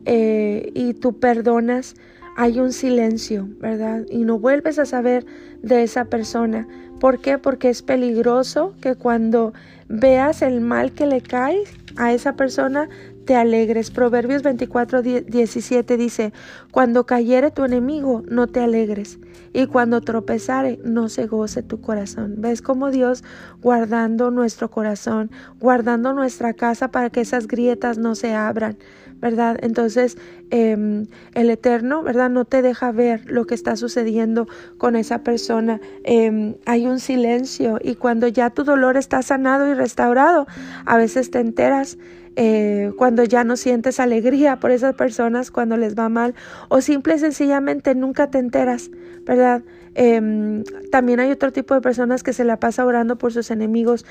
eh, 0.06 0.70
y 0.74 0.94
tú 0.94 1.18
perdonas, 1.18 1.94
hay 2.36 2.58
un 2.58 2.72
silencio, 2.72 3.48
¿verdad? 3.60 4.04
Y 4.10 4.24
no 4.24 4.38
vuelves 4.38 4.78
a 4.78 4.86
saber 4.86 5.24
de 5.62 5.82
esa 5.82 6.06
persona. 6.06 6.66
¿Por 7.00 7.20
qué? 7.20 7.38
Porque 7.38 7.68
es 7.68 7.82
peligroso 7.82 8.74
que 8.80 8.96
cuando 8.96 9.52
veas 9.88 10.42
el 10.42 10.60
mal 10.60 10.92
que 10.92 11.06
le 11.06 11.20
cae 11.20 11.62
a 11.96 12.12
esa 12.12 12.34
persona, 12.34 12.88
te 13.24 13.36
alegres. 13.36 13.90
Proverbios 13.90 14.42
24, 14.42 15.02
17 15.02 15.96
dice, 15.96 16.32
cuando 16.70 17.06
cayere 17.06 17.50
tu 17.50 17.64
enemigo, 17.64 18.22
no 18.28 18.46
te 18.46 18.60
alegres, 18.60 19.18
y 19.52 19.66
cuando 19.66 20.00
tropezare, 20.00 20.78
no 20.84 21.08
se 21.08 21.26
goce 21.26 21.62
tu 21.62 21.80
corazón. 21.80 22.36
¿Ves 22.38 22.62
cómo 22.62 22.90
Dios 22.90 23.24
guardando 23.62 24.30
nuestro 24.30 24.70
corazón, 24.70 25.30
guardando 25.60 26.12
nuestra 26.12 26.54
casa 26.54 26.90
para 26.90 27.10
que 27.10 27.20
esas 27.20 27.46
grietas 27.46 27.98
no 27.98 28.14
se 28.14 28.34
abran? 28.34 28.76
¿verdad? 29.24 29.56
Entonces, 29.62 30.18
em, 30.50 31.06
el 31.32 31.48
Eterno, 31.48 32.02
¿verdad? 32.02 32.28
No 32.28 32.44
te 32.44 32.60
deja 32.60 32.92
ver 32.92 33.22
lo 33.30 33.46
que 33.46 33.54
está 33.54 33.74
sucediendo 33.74 34.46
con 34.76 34.96
esa 34.96 35.22
persona. 35.22 35.80
Em, 36.04 36.56
hay 36.66 36.84
un 36.84 37.00
silencio 37.00 37.78
y 37.82 37.94
cuando 37.94 38.28
ya 38.28 38.50
tu 38.50 38.64
dolor 38.64 38.98
está 38.98 39.22
sanado 39.22 39.66
y 39.66 39.72
restaurado, 39.72 40.46
a 40.84 40.98
veces 40.98 41.30
te 41.30 41.40
enteras 41.40 41.96
eh, 42.36 42.92
cuando 42.96 43.22
ya 43.24 43.44
no 43.44 43.56
sientes 43.56 44.00
alegría 44.00 44.58
por 44.58 44.70
esas 44.70 44.94
personas 44.94 45.50
cuando 45.50 45.76
les 45.76 45.96
va 45.96 46.08
mal 46.08 46.34
o 46.68 46.80
simple 46.80 47.14
y 47.14 47.18
sencillamente 47.18 47.94
nunca 47.94 48.30
te 48.30 48.38
enteras, 48.38 48.90
¿verdad? 49.24 49.62
Em, 49.94 50.64
también 50.90 51.20
hay 51.20 51.30
otro 51.30 51.52
tipo 51.52 51.74
de 51.74 51.80
personas 51.80 52.22
que 52.22 52.32
se 52.32 52.44
la 52.44 52.58
pasa 52.58 52.84
orando 52.84 53.16
por 53.16 53.32
sus 53.32 53.50
enemigos. 53.50 54.04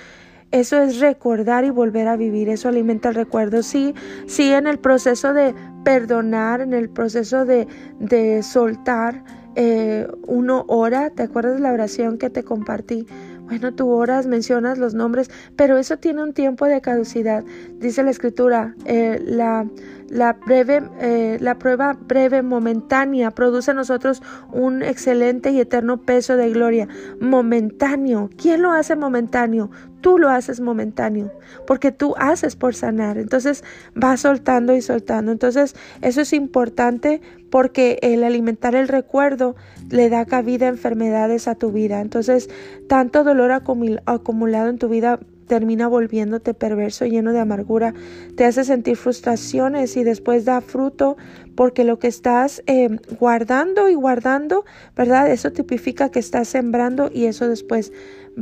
Eso 0.51 0.79
es 0.81 0.99
recordar 0.99 1.65
y 1.65 1.71
volver 1.71 2.07
a 2.07 2.15
vivir, 2.15 2.47
eso 2.47 2.69
alimenta 2.69 3.09
el 3.09 3.15
recuerdo. 3.15 3.63
Sí, 3.63 3.95
sí, 4.27 4.53
en 4.53 4.67
el 4.67 4.77
proceso 4.77 5.33
de 5.33 5.53
perdonar, 5.83 6.61
en 6.61 6.73
el 6.73 6.89
proceso 6.89 7.43
de, 7.43 7.67
de 7.99 8.43
soltar, 8.43 9.23
eh, 9.55 10.07
uno 10.25 10.65
ora, 10.67 11.09
¿te 11.11 11.23
acuerdas 11.23 11.55
de 11.55 11.61
la 11.61 11.71
oración 11.71 12.17
que 12.17 12.29
te 12.29 12.43
compartí? 12.43 13.05
Bueno, 13.53 13.75
tú 13.75 13.91
oras, 13.91 14.25
mencionas 14.25 14.79
los 14.79 14.95
nombres, 14.95 15.29
pero 15.55 15.77
eso 15.77 15.97
tiene 15.97 16.23
un 16.23 16.33
tiempo 16.33 16.65
de 16.65 16.81
caducidad. 16.81 17.43
Dice 17.77 18.01
la 18.01 18.09
escritura, 18.09 18.73
eh, 18.85 19.21
la, 19.23 19.67
la, 20.13 20.33
breve, 20.33 20.83
eh, 20.99 21.37
la 21.41 21.57
prueba 21.57 21.93
breve, 21.93 22.43
momentánea, 22.43 23.31
produce 23.31 23.71
a 23.71 23.73
nosotros 23.73 24.21
un 24.51 24.83
excelente 24.83 25.49
y 25.49 25.59
eterno 25.59 25.97
peso 25.97 26.37
de 26.37 26.51
gloria. 26.51 26.87
Momentáneo. 27.19 28.29
¿Quién 28.37 28.61
lo 28.61 28.71
hace 28.71 28.95
momentáneo? 28.95 29.71
Tú 30.01 30.19
lo 30.19 30.29
haces 30.29 30.59
momentáneo, 30.59 31.31
porque 31.65 31.91
tú 31.91 32.13
haces 32.17 32.55
por 32.55 32.75
sanar. 32.75 33.17
Entonces 33.17 33.63
vas 33.95 34.21
soltando 34.21 34.75
y 34.75 34.81
soltando. 34.81 35.31
Entonces 35.31 35.75
eso 36.01 36.21
es 36.21 36.33
importante 36.33 37.21
porque 37.49 37.97
el 38.01 38.23
alimentar 38.23 38.75
el 38.75 38.89
recuerdo 38.89 39.55
le 39.89 40.09
da 40.09 40.25
cabida 40.25 40.67
a 40.67 40.69
enfermedades 40.69 41.47
a 41.47 41.55
tu 41.55 41.71
vida. 41.71 42.01
Entonces, 42.01 42.49
tanto 42.87 43.23
dolor 43.23 43.51
acumulado 43.51 44.69
en 44.69 44.77
tu 44.77 44.89
vida 44.89 45.19
termina 45.47 45.87
volviéndote 45.87 46.53
perverso, 46.53 47.05
lleno 47.05 47.31
de 47.31 47.39
amargura, 47.39 47.93
te 48.35 48.45
hace 48.45 48.63
sentir 48.63 48.97
frustraciones 48.97 49.95
y 49.97 50.03
después 50.03 50.45
da 50.45 50.61
fruto 50.61 51.17
porque 51.55 51.83
lo 51.83 51.99
que 51.99 52.07
estás 52.07 52.63
eh, 52.65 52.89
guardando 53.19 53.89
y 53.89 53.93
guardando, 53.93 54.65
¿verdad? 54.95 55.29
Eso 55.31 55.51
tipifica 55.51 56.09
que 56.09 56.19
estás 56.19 56.47
sembrando 56.47 57.09
y 57.13 57.25
eso 57.25 57.47
después 57.47 57.91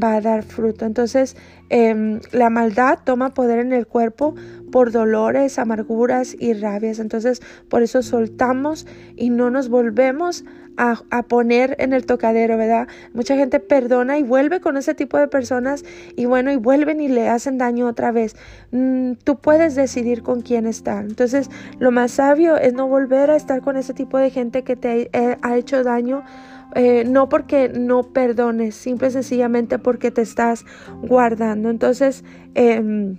va 0.01 0.15
a 0.15 0.21
dar 0.21 0.43
fruto. 0.43 0.85
Entonces, 0.85 1.35
em, 1.69 2.19
la 2.31 2.49
maldad 2.49 2.99
toma 3.03 3.33
poder 3.33 3.59
en 3.59 3.73
el 3.73 3.87
cuerpo 3.87 4.35
por 4.71 4.91
dolores, 4.91 5.59
amarguras 5.59 6.35
y 6.39 6.53
rabias. 6.53 6.99
Entonces, 6.99 7.41
por 7.69 7.83
eso 7.83 8.01
soltamos 8.01 8.87
y 9.15 9.29
no 9.29 9.49
nos 9.49 9.69
volvemos 9.69 10.45
a, 10.77 11.23
poner 11.23 11.75
en 11.79 11.93
el 11.93 12.05
tocadero, 12.05 12.57
¿verdad? 12.57 12.87
Mucha 13.13 13.35
gente 13.35 13.59
perdona 13.59 14.17
y 14.17 14.23
vuelve 14.23 14.59
con 14.59 14.77
ese 14.77 14.93
tipo 14.95 15.17
de 15.17 15.27
personas 15.27 15.83
y 16.15 16.25
bueno, 16.25 16.51
y 16.51 16.57
vuelven 16.57 16.99
y 16.99 17.07
le 17.07 17.29
hacen 17.29 17.57
daño 17.57 17.87
otra 17.87 18.11
vez. 18.11 18.35
Mm, 18.71 19.13
tú 19.23 19.37
puedes 19.37 19.75
decidir 19.75 20.23
con 20.23 20.41
quién 20.41 20.65
estar. 20.65 21.03
Entonces, 21.03 21.49
lo 21.79 21.91
más 21.91 22.11
sabio 22.11 22.57
es 22.57 22.73
no 22.73 22.87
volver 22.87 23.29
a 23.31 23.35
estar 23.35 23.61
con 23.61 23.77
ese 23.77 23.93
tipo 23.93 24.17
de 24.17 24.29
gente 24.29 24.63
que 24.63 24.75
te 24.75 25.09
eh, 25.13 25.37
ha 25.41 25.57
hecho 25.57 25.83
daño. 25.83 26.23
Eh, 26.73 27.03
no 27.05 27.27
porque 27.27 27.67
no 27.67 28.13
perdones, 28.13 28.75
simple 28.75 29.09
y 29.09 29.11
sencillamente 29.11 29.77
porque 29.77 30.09
te 30.09 30.21
estás 30.21 30.65
guardando. 31.01 31.69
Entonces, 31.69 32.23
eh, 32.55 33.17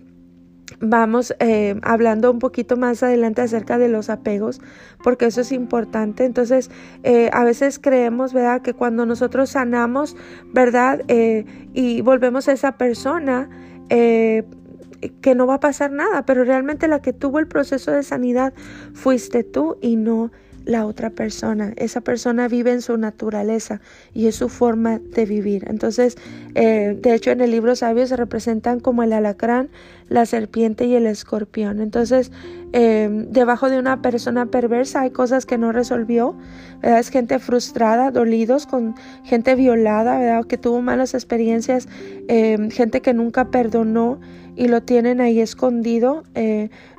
vamos 0.80 1.34
eh, 1.38 1.78
hablando 1.82 2.30
un 2.30 2.38
poquito 2.38 2.76
más 2.76 3.02
adelante 3.02 3.42
acerca 3.42 3.78
de 3.78 3.88
los 3.88 4.10
apegos, 4.10 4.60
porque 5.02 5.26
eso 5.26 5.40
es 5.40 5.52
importante. 5.52 6.24
Entonces, 6.24 6.70
eh, 7.02 7.30
a 7.32 7.44
veces 7.44 7.78
creemos, 7.78 8.32
¿verdad?, 8.32 8.62
que 8.62 8.74
cuando 8.74 9.06
nosotros 9.06 9.50
sanamos, 9.50 10.16
¿verdad?, 10.52 11.02
eh, 11.08 11.44
y 11.72 12.00
volvemos 12.00 12.48
a 12.48 12.52
esa 12.52 12.72
persona, 12.72 13.48
que 13.88 15.34
no 15.34 15.46
va 15.46 15.54
a 15.54 15.60
pasar 15.60 15.90
nada, 15.90 16.24
pero 16.24 16.44
realmente 16.44 16.88
la 16.88 17.02
que 17.02 17.12
tuvo 17.12 17.38
el 17.40 17.46
proceso 17.46 17.90
de 17.90 18.02
sanidad 18.02 18.54
fuiste 18.94 19.44
tú 19.44 19.76
y 19.82 19.96
no 19.96 20.30
la 20.64 20.86
otra 20.86 21.10
persona. 21.10 21.72
Esa 21.76 22.00
persona 22.00 22.48
vive 22.48 22.72
en 22.72 22.82
su 22.82 22.96
naturaleza 22.96 23.80
y 24.14 24.26
es 24.26 24.36
su 24.36 24.48
forma 24.48 24.98
de 24.98 25.24
vivir. 25.26 25.64
Entonces, 25.68 26.16
eh, 26.54 26.96
de 27.00 27.14
hecho, 27.14 27.30
en 27.30 27.40
el 27.40 27.50
libro 27.50 27.74
sabio 27.76 28.06
se 28.06 28.16
representan 28.16 28.80
como 28.80 29.02
el 29.02 29.12
alacrán, 29.12 29.70
la 30.08 30.26
serpiente 30.26 30.86
y 30.86 30.94
el 30.94 31.06
escorpión. 31.06 31.80
Entonces, 31.80 32.30
eh, 32.72 33.08
debajo 33.30 33.70
de 33.70 33.78
una 33.78 34.02
persona 34.02 34.46
perversa 34.46 35.02
hay 35.02 35.10
cosas 35.10 35.46
que 35.46 35.58
no 35.58 35.72
resolvió. 35.72 36.36
Es 36.82 37.08
gente 37.08 37.38
frustrada, 37.38 38.10
dolidos, 38.10 38.66
con 38.66 38.94
gente 39.24 39.54
violada, 39.54 40.42
que 40.44 40.58
tuvo 40.58 40.82
malas 40.82 41.14
experiencias, 41.14 41.88
eh, 42.28 42.68
gente 42.70 43.00
que 43.00 43.14
nunca 43.14 43.50
perdonó 43.50 44.20
y 44.56 44.68
lo 44.68 44.82
tienen 44.82 45.20
ahí 45.20 45.40
escondido. 45.40 46.24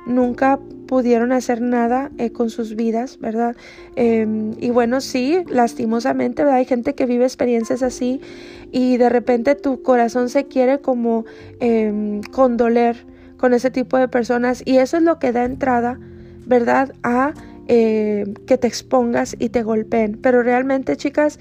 nunca 0.06 0.58
pudieron 0.86 1.32
hacer 1.32 1.60
nada 1.60 2.10
eh, 2.18 2.30
con 2.30 2.50
sus 2.50 2.76
vidas, 2.76 3.18
¿verdad? 3.18 3.56
Em, 3.96 4.52
y 4.58 4.70
bueno, 4.70 5.00
sí, 5.00 5.38
lastimosamente, 5.48 6.42
¿verdad? 6.42 6.58
Hay 6.58 6.64
gente 6.64 6.94
que 6.94 7.06
vive 7.06 7.24
experiencias 7.24 7.82
así 7.82 8.20
y 8.72 8.96
de 8.96 9.08
repente 9.08 9.54
tu 9.54 9.82
corazón 9.82 10.28
se 10.28 10.44
quiere 10.44 10.80
como 10.80 11.24
eh, 11.60 12.20
condoler 12.32 12.96
con 13.36 13.54
ese 13.54 13.70
tipo 13.70 13.98
de 13.98 14.08
personas 14.08 14.62
y 14.64 14.78
eso 14.78 14.96
es 14.96 15.02
lo 15.02 15.18
que 15.18 15.32
da 15.32 15.44
entrada, 15.44 15.98
¿verdad? 16.46 16.94
A 17.02 17.34
eh, 17.66 18.24
que 18.46 18.58
te 18.58 18.66
expongas 18.66 19.36
y 19.38 19.48
te 19.48 19.62
golpeen. 19.62 20.18
Pero 20.20 20.42
realmente, 20.42 20.96
chicas, 20.96 21.38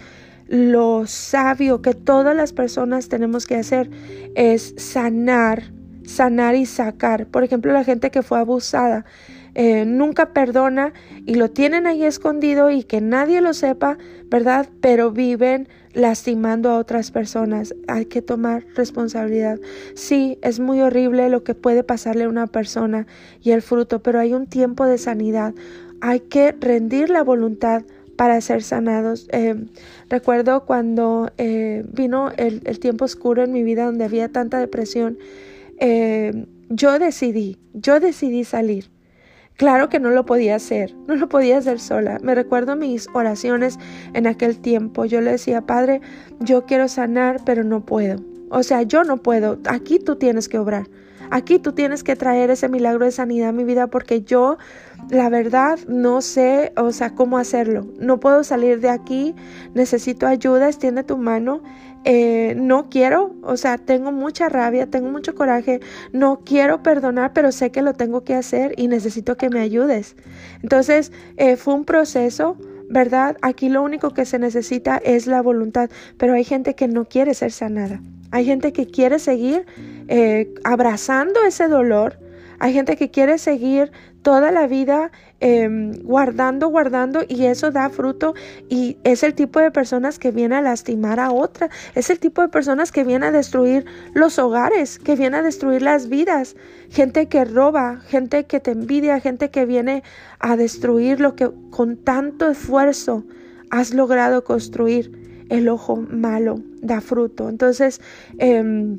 lo 0.47 1.05
sabio 1.05 1.81
que 1.81 1.93
todas 1.93 2.35
las 2.35 2.53
personas 2.53 3.09
tenemos 3.09 3.45
que 3.45 3.55
hacer 3.55 3.89
es 4.35 4.73
sanar 4.77 5.73
sanar 6.05 6.55
y 6.55 6.65
sacar. 6.65 7.27
Por 7.27 7.43
ejemplo, 7.43 7.71
la 7.73 7.83
gente 7.83 8.11
que 8.11 8.23
fue 8.23 8.39
abusada 8.39 9.05
eh, 9.55 9.85
nunca 9.85 10.33
perdona 10.33 10.93
y 11.25 11.35
lo 11.35 11.51
tienen 11.51 11.85
ahí 11.85 12.03
escondido 12.03 12.71
y 12.71 12.83
que 12.83 13.01
nadie 13.01 13.41
lo 13.41 13.53
sepa, 13.53 13.97
¿verdad? 14.29 14.67
Pero 14.81 15.11
viven 15.11 15.67
lastimando 15.93 16.71
a 16.71 16.77
otras 16.77 17.11
personas. 17.11 17.75
Hay 17.87 18.05
que 18.05 18.21
tomar 18.21 18.65
responsabilidad. 18.75 19.59
Sí, 19.93 20.39
es 20.41 20.59
muy 20.59 20.81
horrible 20.81 21.29
lo 21.29 21.43
que 21.43 21.53
puede 21.53 21.83
pasarle 21.83 22.23
a 22.23 22.29
una 22.29 22.47
persona 22.47 23.05
y 23.41 23.51
el 23.51 23.61
fruto, 23.61 24.01
pero 24.01 24.19
hay 24.19 24.33
un 24.33 24.47
tiempo 24.47 24.85
de 24.85 24.97
sanidad. 24.97 25.53
Hay 26.01 26.19
que 26.19 26.55
rendir 26.59 27.09
la 27.09 27.23
voluntad 27.23 27.83
para 28.15 28.41
ser 28.41 28.63
sanados. 28.63 29.27
Eh, 29.31 29.55
recuerdo 30.09 30.65
cuando 30.65 31.31
eh, 31.37 31.83
vino 31.91 32.31
el, 32.37 32.61
el, 32.65 32.79
tiempo 32.79 33.05
oscuro 33.05 33.43
en 33.43 33.51
mi 33.51 33.63
vida 33.63 33.85
donde 33.85 34.05
había 34.05 34.29
tanta 34.29 34.59
depresión, 34.59 35.17
yo 36.69 36.99
decidí, 36.99 37.59
yo 37.73 37.99
decidí 37.99 38.43
salir. 38.43 38.91
Claro 39.55 39.87
que 39.87 39.99
no 39.99 40.09
lo 40.09 40.25
podía 40.25 40.55
hacer, 40.55 40.95
no 41.07 41.15
lo 41.15 41.29
podía 41.29 41.59
hacer 41.59 41.79
sola. 41.79 42.17
Me 42.23 42.33
recuerdo 42.33 42.75
mis 42.75 43.07
oraciones 43.13 43.77
en 44.13 44.25
aquel 44.25 44.59
tiempo. 44.59 45.05
Yo 45.05 45.21
le 45.21 45.31
decía, 45.31 45.61
Padre, 45.61 46.01
yo 46.39 46.65
quiero 46.65 46.87
sanar, 46.87 47.41
pero 47.45 47.63
no 47.63 47.85
puedo. 47.85 48.15
O 48.49 48.63
sea, 48.63 48.81
yo 48.81 49.03
no 49.03 49.17
puedo. 49.17 49.59
Aquí 49.67 49.99
tú 49.99 50.15
tienes 50.15 50.49
que 50.49 50.57
obrar. 50.57 50.87
Aquí 51.29 51.59
tú 51.59 51.71
tienes 51.71 52.03
que 52.03 52.15
traer 52.15 52.49
ese 52.49 52.67
milagro 52.67 53.05
de 53.05 53.11
sanidad 53.11 53.49
a 53.49 53.53
mi 53.53 53.63
vida 53.63 53.87
porque 53.87 54.21
yo, 54.21 54.57
la 55.09 55.29
verdad, 55.29 55.79
no 55.87 56.21
sé, 56.21 56.73
o 56.75 56.91
sea, 56.91 57.15
cómo 57.15 57.37
hacerlo. 57.37 57.87
No 57.99 58.19
puedo 58.19 58.43
salir 58.43 58.79
de 58.79 58.89
aquí. 58.89 59.35
Necesito 59.73 60.27
ayuda. 60.27 60.67
Extiende 60.67 61.03
tu 61.03 61.17
mano 61.17 61.61
eh, 62.05 62.55
no 62.57 62.89
quiero, 62.89 63.35
o 63.43 63.57
sea, 63.57 63.77
tengo 63.77 64.11
mucha 64.11 64.49
rabia, 64.49 64.87
tengo 64.87 65.09
mucho 65.09 65.35
coraje, 65.35 65.79
no 66.11 66.41
quiero 66.45 66.83
perdonar, 66.83 67.33
pero 67.33 67.51
sé 67.51 67.71
que 67.71 67.81
lo 67.81 67.93
tengo 67.93 68.23
que 68.23 68.35
hacer 68.35 68.73
y 68.77 68.87
necesito 68.87 69.37
que 69.37 69.49
me 69.49 69.61
ayudes. 69.61 70.15
Entonces, 70.61 71.11
eh, 71.37 71.55
fue 71.55 71.73
un 71.73 71.85
proceso, 71.85 72.57
¿verdad? 72.89 73.37
Aquí 73.41 73.69
lo 73.69 73.81
único 73.81 74.11
que 74.11 74.25
se 74.25 74.39
necesita 74.39 74.97
es 74.97 75.27
la 75.27 75.41
voluntad, 75.41 75.89
pero 76.17 76.33
hay 76.33 76.43
gente 76.43 76.75
que 76.75 76.87
no 76.87 77.05
quiere 77.05 77.33
ser 77.33 77.51
sanada. 77.51 78.01
Hay 78.31 78.45
gente 78.45 78.73
que 78.73 78.87
quiere 78.87 79.19
seguir 79.19 79.65
eh, 80.07 80.53
abrazando 80.63 81.43
ese 81.43 81.67
dolor. 81.67 82.19
Hay 82.59 82.73
gente 82.73 82.97
que 82.97 83.11
quiere 83.11 83.37
seguir 83.37 83.91
toda 84.23 84.51
la 84.51 84.67
vida 84.67 85.11
Em, 85.45 85.91
guardando, 86.03 86.69
guardando 86.69 87.25
y 87.27 87.47
eso 87.47 87.69
da 87.69 87.89
fruto 87.89 88.33
y 88.69 88.95
es 89.03 89.23
el 89.23 89.33
tipo 89.33 89.59
de 89.59 89.71
personas 89.71 90.17
que 90.17 90.31
viene 90.31 90.55
a 90.55 90.61
lastimar 90.61 91.19
a 91.19 91.33
otra, 91.33 91.69
es 91.95 92.09
el 92.09 92.17
tipo 92.17 92.41
de 92.41 92.47
personas 92.47 92.93
que 92.93 93.03
viene 93.03 93.25
a 93.25 93.31
destruir 93.33 93.83
los 94.13 94.39
hogares, 94.39 94.99
que 94.99 95.17
viene 95.17 95.35
a 95.35 95.41
destruir 95.41 95.81
las 95.81 96.07
vidas, 96.07 96.55
gente 96.89 97.27
que 97.27 97.43
roba, 97.43 97.99
gente 98.07 98.45
que 98.45 98.61
te 98.61 98.71
envidia, 98.71 99.19
gente 99.19 99.51
que 99.51 99.65
viene 99.65 100.03
a 100.39 100.55
destruir 100.55 101.19
lo 101.19 101.35
que 101.35 101.51
con 101.71 101.97
tanto 101.97 102.49
esfuerzo 102.49 103.25
has 103.69 103.93
logrado 103.93 104.45
construir. 104.45 105.11
El 105.49 105.67
ojo 105.67 105.97
malo 105.97 106.61
da 106.81 107.01
fruto. 107.01 107.49
Entonces, 107.49 107.99
em, 108.37 108.97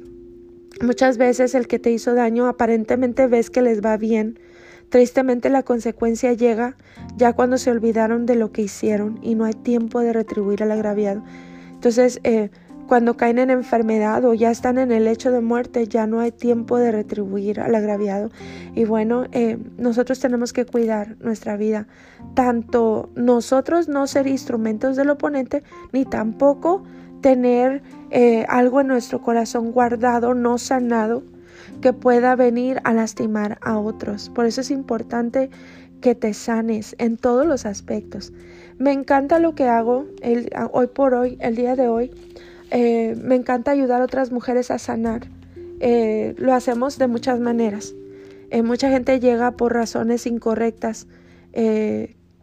muchas 0.82 1.16
veces 1.16 1.54
el 1.54 1.66
que 1.68 1.78
te 1.78 1.90
hizo 1.90 2.14
daño 2.14 2.48
aparentemente 2.48 3.28
ves 3.28 3.48
que 3.48 3.62
les 3.62 3.80
va 3.80 3.96
bien, 3.96 4.38
Tristemente 4.88 5.50
la 5.50 5.62
consecuencia 5.62 6.32
llega 6.32 6.76
ya 7.16 7.32
cuando 7.32 7.58
se 7.58 7.70
olvidaron 7.70 8.26
de 8.26 8.36
lo 8.36 8.52
que 8.52 8.62
hicieron 8.62 9.18
y 9.22 9.34
no 9.34 9.44
hay 9.44 9.54
tiempo 9.54 10.00
de 10.00 10.12
retribuir 10.12 10.62
al 10.62 10.70
agraviado. 10.72 11.22
Entonces, 11.72 12.20
eh, 12.24 12.50
cuando 12.86 13.16
caen 13.16 13.38
en 13.38 13.50
enfermedad 13.50 14.24
o 14.24 14.34
ya 14.34 14.50
están 14.50 14.78
en 14.78 14.92
el 14.92 15.06
hecho 15.06 15.30
de 15.30 15.40
muerte, 15.40 15.88
ya 15.88 16.06
no 16.06 16.20
hay 16.20 16.32
tiempo 16.32 16.78
de 16.78 16.92
retribuir 16.92 17.60
al 17.60 17.74
agraviado. 17.74 18.30
Y 18.74 18.84
bueno, 18.84 19.24
eh, 19.32 19.58
nosotros 19.78 20.20
tenemos 20.20 20.52
que 20.52 20.66
cuidar 20.66 21.16
nuestra 21.20 21.56
vida. 21.56 21.86
Tanto 22.34 23.10
nosotros 23.14 23.88
no 23.88 24.06
ser 24.06 24.26
instrumentos 24.26 24.96
del 24.96 25.10
oponente, 25.10 25.62
ni 25.92 26.04
tampoco 26.04 26.84
tener 27.22 27.82
eh, 28.10 28.44
algo 28.48 28.82
en 28.82 28.88
nuestro 28.88 29.22
corazón 29.22 29.72
guardado, 29.72 30.34
no 30.34 30.58
sanado, 30.58 31.22
que 31.84 31.92
pueda 31.92 32.34
venir 32.34 32.80
a 32.84 32.94
lastimar 32.94 33.58
a 33.60 33.78
otros. 33.78 34.30
Por 34.30 34.46
eso 34.46 34.62
es 34.62 34.70
importante 34.70 35.50
que 36.00 36.14
te 36.14 36.32
sanes 36.32 36.96
en 36.98 37.18
todos 37.18 37.46
los 37.46 37.66
aspectos. 37.66 38.32
Me 38.78 38.90
encanta 38.90 39.38
lo 39.38 39.54
que 39.54 39.64
hago 39.64 40.06
hoy 40.72 40.86
por 40.86 41.12
hoy, 41.12 41.36
el 41.40 41.56
día 41.56 41.76
de 41.76 41.88
hoy. 41.88 42.10
Eh, 42.70 43.14
me 43.22 43.34
encanta 43.34 43.70
ayudar 43.70 44.00
a 44.00 44.04
otras 44.04 44.32
mujeres 44.32 44.70
a 44.70 44.78
sanar. 44.78 45.28
Eh, 45.80 46.34
lo 46.38 46.54
hacemos 46.54 46.96
de 46.96 47.06
muchas 47.06 47.38
maneras. 47.38 47.94
Eh, 48.48 48.62
mucha 48.62 48.88
gente 48.88 49.20
llega 49.20 49.50
por 49.50 49.74
razones 49.74 50.26
incorrectas, 50.26 51.06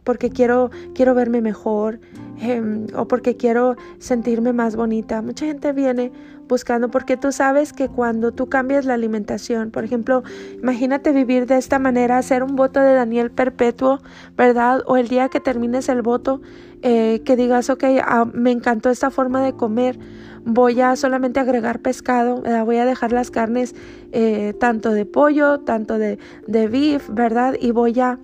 porque 0.04 0.30
quiero, 0.30 0.70
quiero 0.94 1.14
verme 1.14 1.40
mejor, 1.40 1.98
Em, 2.42 2.88
o 2.96 3.06
porque 3.06 3.36
quiero 3.36 3.76
sentirme 4.00 4.52
más 4.52 4.74
bonita. 4.74 5.22
Mucha 5.22 5.46
gente 5.46 5.72
viene 5.72 6.10
buscando 6.48 6.90
porque 6.90 7.16
tú 7.16 7.30
sabes 7.30 7.72
que 7.72 7.88
cuando 7.88 8.32
tú 8.32 8.48
cambias 8.48 8.84
la 8.84 8.94
alimentación, 8.94 9.70
por 9.70 9.84
ejemplo, 9.84 10.24
imagínate 10.60 11.12
vivir 11.12 11.46
de 11.46 11.56
esta 11.56 11.78
manera, 11.78 12.18
hacer 12.18 12.42
un 12.42 12.56
voto 12.56 12.80
de 12.80 12.94
Daniel 12.94 13.30
perpetuo, 13.30 14.00
¿verdad? 14.36 14.82
O 14.86 14.96
el 14.96 15.06
día 15.06 15.28
que 15.28 15.38
termines 15.38 15.88
el 15.88 16.02
voto, 16.02 16.40
eh, 16.82 17.22
que 17.24 17.36
digas, 17.36 17.70
ok, 17.70 17.84
ah, 18.02 18.24
me 18.24 18.50
encantó 18.50 18.90
esta 18.90 19.10
forma 19.12 19.40
de 19.40 19.52
comer, 19.52 19.96
voy 20.44 20.80
a 20.80 20.96
solamente 20.96 21.38
agregar 21.38 21.78
pescado, 21.78 22.42
voy 22.64 22.78
a 22.78 22.84
dejar 22.84 23.12
las 23.12 23.30
carnes 23.30 23.76
eh, 24.10 24.54
tanto 24.58 24.90
de 24.90 25.06
pollo, 25.06 25.60
tanto 25.60 25.96
de, 25.96 26.18
de 26.48 26.66
beef, 26.66 27.08
¿verdad? 27.08 27.54
Y 27.60 27.70
voy 27.70 28.00
a 28.00 28.18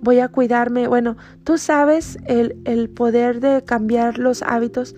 voy 0.00 0.20
a 0.20 0.28
cuidarme. 0.28 0.88
Bueno, 0.88 1.16
tú 1.44 1.58
sabes 1.58 2.18
el, 2.26 2.60
el 2.64 2.88
poder 2.88 3.40
de 3.40 3.62
cambiar 3.64 4.18
los 4.18 4.42
hábitos, 4.42 4.94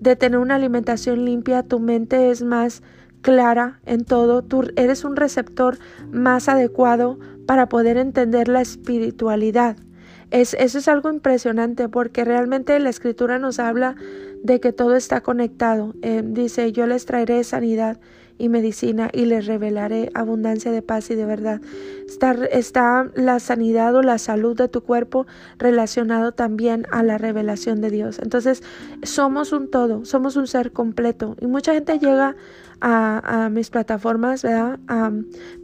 de 0.00 0.16
tener 0.16 0.38
una 0.38 0.56
alimentación 0.56 1.24
limpia, 1.24 1.62
tu 1.62 1.80
mente 1.80 2.30
es 2.30 2.42
más 2.42 2.82
clara 3.22 3.80
en 3.86 4.04
todo, 4.04 4.42
tú 4.42 4.64
eres 4.76 5.04
un 5.04 5.16
receptor 5.16 5.78
más 6.12 6.48
adecuado 6.48 7.18
para 7.46 7.68
poder 7.68 7.96
entender 7.96 8.48
la 8.48 8.60
espiritualidad. 8.60 9.76
Es, 10.30 10.54
eso 10.54 10.78
es 10.78 10.88
algo 10.88 11.10
impresionante 11.10 11.88
porque 11.88 12.24
realmente 12.24 12.78
la 12.80 12.90
escritura 12.90 13.38
nos 13.38 13.58
habla 13.58 13.96
de 14.42 14.60
que 14.60 14.72
todo 14.72 14.94
está 14.94 15.22
conectado. 15.22 15.94
Eh, 16.02 16.22
dice, 16.24 16.72
yo 16.72 16.86
les 16.86 17.06
traeré 17.06 17.42
sanidad 17.44 17.98
y 18.38 18.48
medicina 18.48 19.10
y 19.12 19.26
les 19.26 19.46
revelaré 19.46 20.10
abundancia 20.14 20.72
de 20.72 20.82
paz 20.82 21.10
y 21.10 21.14
de 21.14 21.24
verdad. 21.24 21.60
Está, 22.08 22.32
está 22.46 23.10
la 23.14 23.40
sanidad 23.40 23.94
o 23.94 24.02
la 24.02 24.18
salud 24.18 24.56
de 24.56 24.68
tu 24.68 24.82
cuerpo 24.82 25.26
relacionado 25.58 26.32
también 26.32 26.86
a 26.90 27.02
la 27.02 27.18
revelación 27.18 27.80
de 27.80 27.90
Dios. 27.90 28.18
Entonces, 28.18 28.62
somos 29.02 29.52
un 29.52 29.70
todo, 29.70 30.04
somos 30.04 30.36
un 30.36 30.46
ser 30.46 30.72
completo. 30.72 31.36
Y 31.40 31.46
mucha 31.46 31.72
gente 31.72 31.98
llega 31.98 32.36
a, 32.80 33.48
mis 33.50 33.70
plataformas, 33.70 34.42
¿verdad? 34.42 34.78
A 34.88 35.10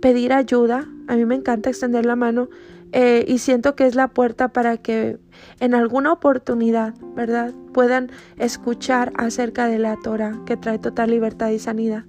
pedir 0.01 0.33
ayuda. 0.33 0.87
A 1.09 1.17
mí 1.17 1.25
me 1.27 1.35
encanta 1.35 1.69
extender 1.69 2.07
la 2.07 2.17
mano 2.17 2.49
eh, 2.93 3.25
y 3.29 3.39
siento 3.39 3.77
que 3.77 3.87
es 3.87 3.95
la 3.95 4.09
puerta 4.09 4.49
para 4.49 4.77
que 4.79 5.19
en 5.61 5.75
alguna 5.75 6.13
oportunidad, 6.13 6.95
¿verdad?, 7.15 7.53
puedan 7.73 8.11
escuchar 8.37 9.13
acerca 9.17 9.67
de 9.67 9.79
la 9.79 9.97
Torah 9.97 10.41
que 10.47 10.57
trae 10.57 10.79
total 10.79 11.11
libertad 11.11 11.51
y 11.51 11.59
sanidad. 11.59 12.05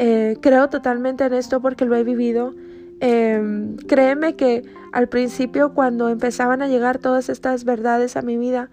Eh, 0.00 0.38
creo 0.40 0.68
totalmente 0.68 1.24
en 1.24 1.34
esto 1.34 1.60
porque 1.60 1.84
lo 1.84 1.96
he 1.96 2.04
vivido. 2.04 2.54
Em, 3.00 3.76
créeme 3.76 4.36
que 4.36 4.62
al 4.92 5.08
principio 5.08 5.74
cuando 5.74 6.08
empezaban 6.08 6.62
a 6.62 6.68
llegar 6.68 6.98
todas 6.98 7.28
estas 7.28 7.64
verdades 7.64 8.16
a 8.16 8.22
mi 8.22 8.36
vida, 8.36 8.70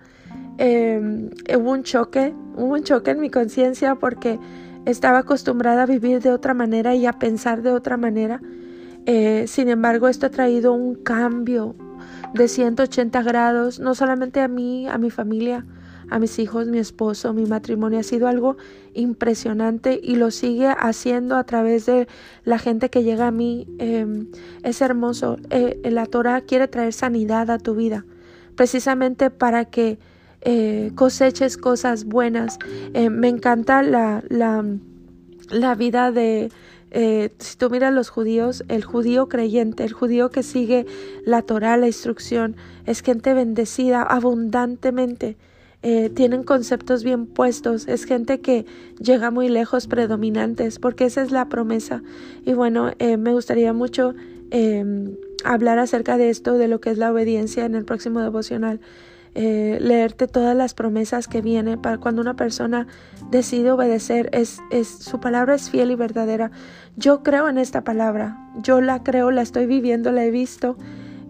em, 0.60 1.32
hubo 1.58 1.72
un 1.72 1.84
choque, 1.84 2.34
hubo 2.56 2.74
un 2.76 2.84
choque 2.84 3.12
en 3.12 3.20
mi 3.20 3.30
conciencia 3.32 3.96
porque 3.96 4.40
estaba 4.86 5.20
acostumbrada 5.20 5.84
a 5.84 5.86
vivir 5.88 6.22
de 6.22 6.32
otra 6.32 6.54
manera 6.54 6.94
y 6.94 7.08
a 7.08 7.14
pensar 7.14 7.64
de 7.64 7.72
otra 7.72 7.98
manera. 7.98 8.40
Eh, 9.08 9.46
sin 9.48 9.70
embargo, 9.70 10.08
esto 10.08 10.28
ha 10.28 10.30
traído 10.30 10.74
un 10.74 10.94
cambio 10.96 11.76
de 12.34 12.48
180 12.48 13.24
grados, 13.24 13.80
no 13.80 13.96
solamente 13.96 14.42
a 14.42 14.48
mí, 14.48 14.88
a 14.88 14.98
mi 15.00 15.10
familia, 15.10 15.66
a 16.10 16.20
mis 16.20 16.40
hijos, 16.40 16.68
mi 16.68 16.80
esposo, 16.80 17.34
mi 17.34 17.46
matrimonio. 17.46 18.00
Ha 18.00 18.04
sido 18.04 18.28
algo 18.28 18.58
impresionante 18.94 20.00
y 20.02 20.16
lo 20.16 20.32
sigue 20.32 20.68
haciendo 20.68 21.36
a 21.36 21.44
través 21.44 21.86
de 21.86 22.08
la 22.44 22.60
gente 22.60 22.90
que 22.90 23.04
llega 23.04 23.28
a 23.28 23.32
mí. 23.32 23.68
Em, 23.80 24.28
es 24.64 24.82
hermoso. 24.82 25.38
Eh, 25.50 25.80
la 25.84 26.06
Torah 26.06 26.42
quiere 26.42 26.68
traer 26.68 26.94
sanidad 26.94 27.50
a 27.50 27.58
tu 27.58 27.76
vida, 27.76 28.06
precisamente 28.56 29.30
para 29.30 29.66
que 29.66 29.98
eh, 30.42 30.92
coseches 30.96 31.58
cosas 31.58 32.06
buenas. 32.06 32.60
me 32.94 33.30
encanta 33.30 33.82
la, 33.82 34.24
la, 34.30 34.64
la 35.50 35.76
vida 35.76 36.12
de 36.12 36.52
eh, 36.98 37.34
si 37.40 37.58
tú 37.58 37.70
miras 37.70 37.94
los 37.94 38.08
judíos, 38.08 38.64
el 38.70 38.86
judío 38.86 39.28
creyente, 39.28 39.84
el 39.84 39.92
judío 39.92 40.30
que 40.30 40.44
sigue 40.44 40.86
la 41.26 41.42
Torah, 41.42 41.76
la 41.76 41.88
instrucción, 41.88 42.56
es 42.86 43.02
gente 43.02 43.34
bendecida 43.34 44.02
abundantemente. 44.02 45.36
Eh, 45.84 46.10
tienen 46.10 46.44
conceptos 46.44 47.04
bien 47.04 47.28
puestos, 47.28 47.88
es 47.88 48.06
gente 48.06 48.42
que 48.42 48.66
llega 49.00 49.30
muy 49.30 49.50
lejos, 49.50 49.88
predominantes, 49.88 50.80
porque 50.80 51.06
esa 51.06 51.22
es 51.22 51.32
la 51.32 51.48
promesa. 51.48 52.02
Y 52.44 52.54
bueno, 52.54 52.92
eh, 53.00 53.18
me 53.18 53.34
gustaría 53.34 53.72
mucho 53.74 54.16
em, 54.52 55.16
hablar 55.44 55.80
acerca 55.80 56.18
de 56.18 56.30
esto, 56.30 56.58
de 56.58 56.68
lo 56.68 56.80
que 56.80 56.90
es 56.90 56.98
la 56.98 57.12
obediencia 57.12 57.66
en 57.66 57.76
el 57.76 57.86
próximo 57.86 58.22
devocional. 58.22 58.80
Eh, 59.38 59.80
leerte 59.82 60.28
todas 60.28 60.56
las 60.56 60.74
promesas 60.74 61.28
que 61.28 61.42
vienen 61.42 61.82
para 61.82 61.98
cuando 61.98 62.22
una 62.22 62.38
persona 62.38 62.88
decide 63.32 63.70
obedecer 63.70 64.30
es, 64.32 64.60
es 64.72 64.88
su 64.88 65.20
palabra 65.20 65.56
es 65.56 65.70
fiel 65.70 65.92
y 65.92 65.96
verdadera 65.96 66.52
yo 66.96 67.22
creo 67.22 67.50
en 67.50 67.58
esta 67.58 67.84
palabra 67.84 68.38
yo 68.64 68.80
la 68.80 69.04
creo 69.04 69.32
la 69.32 69.42
estoy 69.42 69.66
viviendo 69.66 70.14
la 70.14 70.24
he 70.24 70.32
visto 70.32 70.78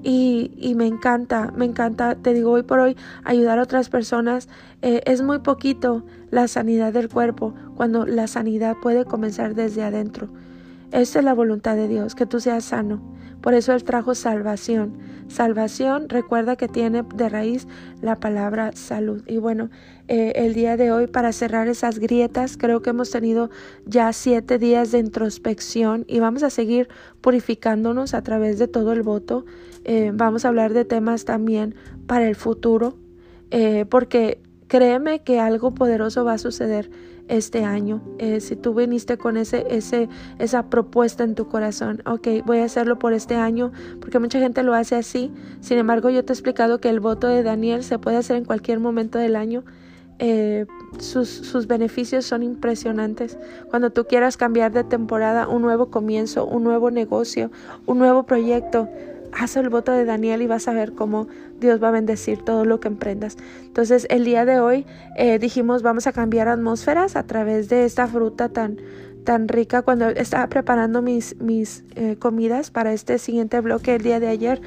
y, 0.05 0.73
me 0.75 0.85
encanta 0.85 1.51
me 1.55 1.65
encanta 1.65 2.15
te 2.15 2.33
digo 2.33 2.51
hoy 2.51 2.63
por 2.63 2.79
hoy 2.79 2.95
ayudar 3.23 3.59
a 3.59 3.63
otras 3.63 3.89
personas 3.89 4.47
eh, 4.81 5.01
es 5.05 5.21
muy 5.21 5.39
poquito 5.39 6.03
la 6.29 6.47
sanidad 6.47 6.93
del 6.93 7.09
cuerpo 7.09 7.53
cuando 7.75 8.05
la 8.05 8.27
sanidad 8.27 8.77
puede 8.81 9.05
comenzar 9.05 9.55
desde 9.55 9.83
adentro 9.83 10.29
esa 10.91 11.19
es 11.19 11.25
la 11.25 11.33
voluntad 11.33 11.75
de 11.75 11.87
Dios 11.87 12.13
que 12.13 12.25
tú 12.25 12.39
seas 12.39 12.65
sano 12.65 13.15
por 13.45 13.53
eso 13.53 13.73
Él 13.73 13.83
trajo 13.83 14.15
salvación. 14.15 14.97
Salvación, 15.27 16.09
recuerda 16.09 16.55
que 16.55 16.67
tiene 16.67 17.03
de 17.03 17.29
raíz 17.29 17.67
la 18.01 18.19
palabra 18.19 18.71
salud. 18.73 19.21
Y 19.27 19.37
bueno, 19.37 19.69
eh, 20.07 20.33
el 20.35 20.55
día 20.55 20.77
de 20.77 20.91
hoy, 20.91 21.05
para 21.05 21.31
cerrar 21.31 21.67
esas 21.67 21.99
grietas, 21.99 22.57
creo 22.57 22.81
que 22.81 22.89
hemos 22.89 23.11
tenido 23.11 23.51
ya 23.85 24.11
siete 24.13 24.57
días 24.57 24.91
de 24.91 24.97
introspección 24.97 26.05
y 26.07 26.21
vamos 26.21 26.41
a 26.41 26.49
seguir 26.49 26.89
purificándonos 27.21 28.15
a 28.15 28.23
través 28.23 28.57
de 28.57 28.67
todo 28.67 28.93
el 28.93 29.03
voto. 29.03 29.45
Eh, 29.86 30.12
vamos 30.13 30.45
a 30.45 30.48
hablar 30.48 30.74
de 30.74 30.84
temas 30.84 31.26
también 31.26 31.76
para 32.08 32.28
el 32.28 32.36
futuro, 32.36 32.98
eh, 33.52 33.86
porque 33.88 34.41
créeme 34.67 35.19
que 35.19 35.39
algo 35.39 35.76
poderoso 35.76 36.26
va 36.26 36.34
a 36.34 36.38
suceder 36.39 36.89
este 37.28 37.63
año. 37.63 38.02
Eh, 38.17 38.41
si 38.41 38.56
tú 38.56 38.74
viniste 38.74 39.17
con 39.17 39.38
ese, 39.38 39.65
ese, 39.69 40.10
esa 40.39 40.71
propuesta 40.71 41.24
en 41.24 41.36
tu 41.36 41.48
corazón, 41.48 42.02
ok, 42.08 42.28
voy 42.45 42.60
a 42.60 42.65
hacerlo 42.65 42.98
por 42.98 43.13
este 43.13 43.36
año, 43.36 43.71
porque 44.02 44.17
mucha 44.17 44.39
gente 44.39 44.63
lo 44.63 44.74
hace 44.74 44.95
así. 44.95 45.32
Sin 45.62 45.78
embargo, 45.78 46.10
yo 46.10 46.26
te 46.26 46.34
he 46.34 46.36
explicado 46.36 46.82
que 46.82 46.89
el 46.89 47.00
voto 47.00 47.28
de 47.28 47.43
Daniel 47.43 47.84
se 47.84 48.00
puede 48.00 48.17
hacer 48.17 48.38
en 48.38 48.45
cualquier 48.45 48.80
momento 48.80 49.19
del 49.19 49.36
año. 49.36 49.63
Sus, 50.98 51.28
sus 51.28 51.67
beneficios 51.67 52.26
son 52.26 52.41
impresionantes. 52.41 53.38
Cuando 53.69 53.91
tú 53.91 54.06
quieras 54.06 54.38
cambiar 54.38 54.71
de 54.71 54.86
temporada, 54.86 55.48
un 55.48 55.62
nuevo 55.62 55.91
comienzo, 55.91 56.45
un 56.45 56.63
nuevo 56.63 56.89
negocio, 56.89 57.52
un 57.86 58.00
nuevo 58.00 58.24
proyecto, 58.24 58.88
haz 59.38 59.58
el 59.58 59.69
voto 59.69 59.91
de 59.91 60.06
Daniel 60.06 60.41
y 60.41 60.48
vas 60.48 60.67
a 60.67 60.74
ver 60.74 60.93
cómo 60.93 61.28
Dios 61.60 61.82
va 61.82 61.89
a 61.89 61.91
bendecir 61.91 62.43
todo 62.43 62.65
lo 62.65 62.80
que 62.80 62.88
emprendas. 62.88 63.38
Entonces, 63.63 64.08
el 64.10 64.26
día 64.26 64.45
de 64.45 64.60
hoy 64.60 64.86
eh, 65.17 65.39
dijimos 65.39 65.82
vamos 65.82 66.08
a 66.08 66.13
cambiar 66.13 66.48
atmósferas 66.48 67.15
a 67.15 67.24
través 67.24 67.69
de 67.69 67.86
esta 67.86 68.08
fruta 68.08 68.50
tan 68.50 68.78
tan 69.24 69.48
rica 69.48 69.82
cuando 69.82 70.08
estaba 70.10 70.48
preparando 70.48 71.02
mis, 71.02 71.36
mis 71.41 71.84
eh, 71.95 72.15
comidas 72.17 72.69
para 72.69 72.93
este 72.93 73.17
siguiente 73.17 73.60
bloque 73.60 73.95
el 73.95 74.04
día 74.04 74.19
de 74.19 74.28
ayer 74.28 74.62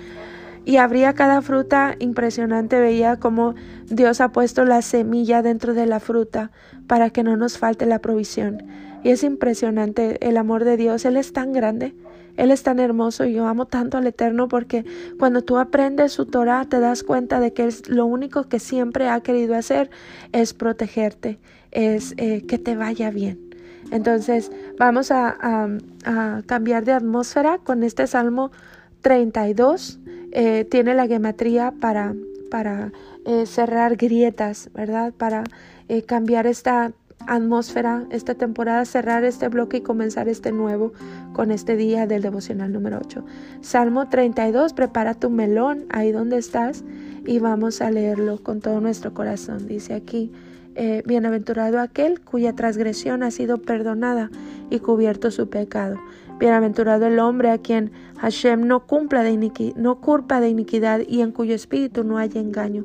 y 0.64 0.76
abría 0.76 1.14
cada 1.14 1.40
fruta 1.40 1.94
impresionante, 1.98 2.78
veía 2.78 3.18
cómo 3.18 3.54
Dios 3.86 4.20
ha 4.20 4.32
puesto 4.32 4.66
la 4.66 4.82
semilla 4.82 5.40
dentro 5.40 5.72
de 5.72 5.86
la 5.86 6.00
fruta 6.00 6.50
para 6.86 7.08
que 7.08 7.22
no 7.22 7.38
nos 7.38 7.56
falte 7.56 7.86
la 7.86 8.00
provisión. 8.00 8.64
Y 9.02 9.10
es 9.10 9.22
impresionante 9.22 10.18
el 10.28 10.36
amor 10.36 10.64
de 10.64 10.76
Dios, 10.76 11.06
Él 11.06 11.16
es 11.16 11.32
tan 11.32 11.52
grande 11.52 11.94
él 12.38 12.52
es 12.52 12.62
tan 12.62 12.78
hermoso 12.78 13.24
y 13.24 13.32
yo 13.32 13.46
amo 13.46 13.66
tanto 13.66 13.98
al 13.98 14.06
Eterno 14.06 14.46
porque 14.46 14.84
cuando 15.18 15.42
tú 15.42 15.58
aprendes 15.58 16.12
su 16.12 16.24
Torah 16.24 16.64
te 16.66 16.78
das 16.78 17.02
cuenta 17.02 17.40
de 17.40 17.52
que 17.52 17.66
es 17.66 17.88
lo 17.88 18.06
único 18.06 18.44
que 18.44 18.60
siempre 18.60 19.08
ha 19.08 19.20
querido 19.20 19.56
hacer 19.56 19.90
es 20.30 20.54
protegerte, 20.54 21.40
es 21.72 22.14
eh, 22.16 22.46
que 22.46 22.58
te 22.58 22.76
vaya 22.76 23.10
bien. 23.10 23.40
Entonces 23.90 24.52
vamos 24.78 25.10
a, 25.10 25.68
cambiar 26.46 26.84
de 26.84 26.92
atmósfera 26.92 27.58
con 27.58 27.82
este 27.82 28.06
Salmo 28.06 28.52
32. 29.02 29.98
Eh, 30.30 30.64
tiene 30.70 30.94
la 30.94 31.08
gematría 31.08 31.72
para, 31.72 32.14
para 32.50 32.92
eh, 33.26 33.46
cerrar 33.46 33.96
grietas, 33.96 34.70
¿verdad? 34.74 35.12
Para 35.12 35.42
cambiar 36.06 36.46
esta 36.46 36.92
atmósfera, 37.26 38.06
esta 38.10 38.34
temporada, 38.34 38.84
cerrar 38.84 39.24
este 39.24 39.48
bloque 39.48 39.78
y 39.78 39.80
comenzar 39.82 40.28
este 40.28 40.52
nuevo 40.52 40.92
con 41.32 41.50
este 41.50 41.76
día 41.76 42.06
del 42.06 42.22
devocional 42.22 42.72
número 42.72 42.98
8. 43.00 43.24
Salmo 43.60 44.08
32, 44.08 44.72
prepara 44.72 45.14
tu 45.14 45.30
melón 45.30 45.84
ahí 45.90 46.12
donde 46.12 46.38
estás 46.38 46.84
y 47.26 47.38
vamos 47.38 47.80
a 47.82 47.90
leerlo 47.90 48.42
con 48.42 48.60
todo 48.60 48.80
nuestro 48.80 49.12
corazón. 49.12 49.66
Dice 49.66 49.94
aquí, 49.94 50.32
eh, 50.74 51.02
bienaventurado 51.04 51.80
aquel 51.80 52.20
cuya 52.20 52.54
transgresión 52.54 53.22
ha 53.22 53.30
sido 53.30 53.58
perdonada 53.58 54.30
y 54.70 54.78
cubierto 54.78 55.30
su 55.30 55.50
pecado. 55.50 55.96
Bienaventurado 56.38 57.06
el 57.06 57.18
hombre 57.18 57.50
a 57.50 57.58
quien 57.58 57.90
Hashem 58.18 58.66
no 58.66 58.86
cumpla 58.86 59.24
de 59.24 59.74
no 59.76 60.00
culpa 60.00 60.40
de 60.40 60.48
iniquidad 60.48 61.00
y 61.06 61.20
en 61.20 61.32
cuyo 61.32 61.54
espíritu 61.54 62.04
no 62.04 62.16
haya 62.16 62.40
engaño. 62.40 62.84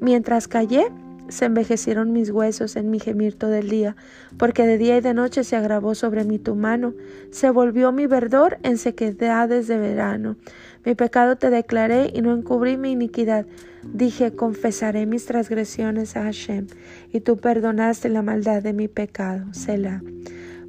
Mientras 0.00 0.48
callé, 0.48 0.92
se 1.30 1.46
envejecieron 1.46 2.12
mis 2.12 2.30
huesos 2.30 2.76
en 2.76 2.90
mi 2.90 3.00
gemir 3.00 3.34
todo 3.34 3.54
el 3.54 3.68
día, 3.68 3.96
porque 4.36 4.66
de 4.66 4.78
día 4.78 4.96
y 4.96 5.00
de 5.00 5.14
noche 5.14 5.44
se 5.44 5.56
agravó 5.56 5.94
sobre 5.94 6.24
mí 6.24 6.38
tu 6.38 6.54
mano, 6.54 6.94
se 7.30 7.50
volvió 7.50 7.92
mi 7.92 8.06
verdor 8.06 8.58
en 8.62 8.78
sequedades 8.78 9.66
de 9.66 9.78
verano. 9.78 10.36
Mi 10.84 10.94
pecado 10.94 11.36
te 11.36 11.50
declaré 11.50 12.10
y 12.14 12.22
no 12.22 12.34
encubrí 12.34 12.76
mi 12.76 12.92
iniquidad. 12.92 13.46
Dije, 13.82 14.32
confesaré 14.32 15.06
mis 15.06 15.26
transgresiones 15.26 16.16
a 16.16 16.24
Hashem, 16.24 16.66
y 17.12 17.20
tú 17.20 17.36
perdonaste 17.36 18.08
la 18.08 18.22
maldad 18.22 18.62
de 18.62 18.72
mi 18.72 18.88
pecado. 18.88 19.52
Selah. 19.52 20.02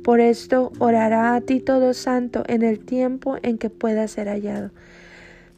Por 0.03 0.20
esto 0.20 0.72
orará 0.80 1.36
a 1.36 1.41
ti 1.41 1.59
todo 1.59 1.93
santo 1.93 2.43
en 2.47 2.64
el 2.64 2.80
tiempo 2.80 3.38
en 3.43 3.59
que 3.59 3.70
pueda 3.70 4.07
ser 4.07 4.28
hallado. 4.28 4.72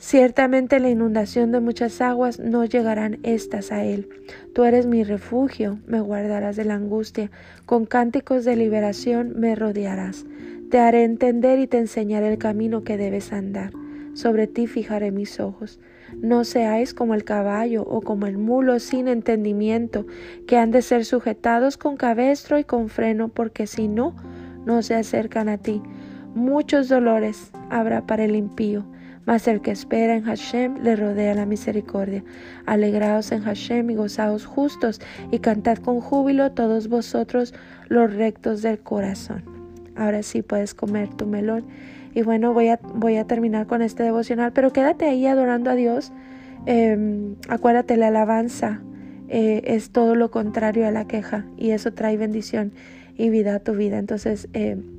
Ciertamente 0.05 0.81
la 0.81 0.89
inundación 0.89 1.53
de 1.53 1.61
muchas 1.61 2.01
aguas 2.01 2.37
no 2.37 2.65
llegarán 2.65 3.19
estas 3.23 3.71
a 3.71 3.85
él. 3.85 4.09
Tú 4.53 4.65
eres 4.65 4.85
mi 4.85 5.05
refugio, 5.05 5.79
me 5.87 6.01
guardarás 6.01 6.57
de 6.57 6.65
la 6.65 6.73
angustia, 6.73 7.31
con 7.65 7.85
cánticos 7.85 8.43
de 8.43 8.57
liberación 8.57 9.39
me 9.39 9.55
rodearás. 9.55 10.25
Te 10.69 10.79
haré 10.79 11.05
entender 11.05 11.59
y 11.59 11.67
te 11.67 11.77
enseñaré 11.77 12.33
el 12.33 12.37
camino 12.37 12.83
que 12.83 12.97
debes 12.97 13.31
andar. 13.31 13.71
Sobre 14.13 14.45
ti 14.45 14.67
fijaré 14.67 15.11
mis 15.11 15.39
ojos. 15.39 15.79
No 16.21 16.43
seáis 16.43 16.93
como 16.93 17.13
el 17.13 17.23
caballo 17.23 17.83
o 17.83 18.01
como 18.01 18.25
el 18.25 18.37
mulo 18.37 18.79
sin 18.79 19.07
entendimiento, 19.07 20.05
que 20.47 20.57
han 20.57 20.71
de 20.71 20.81
ser 20.81 21.05
sujetados 21.05 21.77
con 21.77 21.95
cabestro 21.95 22.59
y 22.59 22.65
con 22.65 22.89
freno, 22.89 23.29
porque 23.29 23.67
si 23.67 23.87
no, 23.87 24.17
no 24.65 24.81
se 24.81 24.95
acercan 24.95 25.47
a 25.47 25.59
ti. 25.59 25.81
Muchos 26.35 26.89
dolores 26.89 27.51
habrá 27.69 28.05
para 28.05 28.25
el 28.25 28.35
impío, 28.35 28.85
mas 29.25 29.47
el 29.47 29.61
que 29.61 29.71
espera 29.71 30.15
en 30.15 30.23
Hashem 30.23 30.83
le 30.83 30.95
rodea 30.95 31.33
la 31.33 31.45
misericordia. 31.45 32.23
Alegraos 32.65 33.31
en 33.31 33.41
Hashem 33.41 33.89
y 33.89 33.95
gozaos 33.95 34.45
justos, 34.45 35.01
y 35.31 35.39
cantad 35.39 35.77
con 35.77 36.01
júbilo 36.01 36.51
todos 36.51 36.87
vosotros 36.87 37.53
los 37.87 38.13
rectos 38.13 38.61
del 38.61 38.79
corazón. 38.79 39.43
Ahora 39.95 40.23
sí 40.23 40.41
puedes 40.41 40.73
comer 40.73 41.09
tu 41.09 41.25
melón. 41.25 41.65
Y 42.15 42.21
bueno, 42.21 42.53
voy 42.53 42.69
a, 42.69 42.79
voy 42.95 43.17
a 43.17 43.25
terminar 43.25 43.67
con 43.67 43.81
este 43.81 44.03
devocional, 44.03 44.53
pero 44.53 44.71
quédate 44.71 45.05
ahí 45.05 45.25
adorando 45.25 45.69
a 45.69 45.75
Dios. 45.75 46.11
Em, 46.65 47.35
acuérdate, 47.49 47.97
la 47.97 48.07
alabanza 48.07 48.81
eh, 49.29 49.61
es 49.65 49.89
todo 49.89 50.15
lo 50.15 50.31
contrario 50.31 50.87
a 50.87 50.91
la 50.91 51.05
queja 51.05 51.45
y 51.57 51.71
eso 51.71 51.91
trae 51.91 52.17
bendición 52.17 52.71
y 53.17 53.29
vida 53.29 53.55
a 53.55 53.59
tu 53.59 53.73
vida. 53.73 53.97
Entonces, 53.97 54.47
em, 54.53 54.92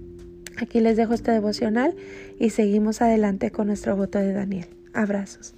aquí 0.59 0.81
les 0.81 0.97
dejo 0.97 1.15
este 1.15 1.31
devocional 1.31 1.95
y 2.39 2.51
seguimos 2.51 3.03
adelante 3.03 3.51
con 3.51 3.69
nuestro 3.69 3.97
voto 3.97 4.19
de 4.19 4.33
Daniel. 4.33 4.67
Abrazos. 4.93 5.55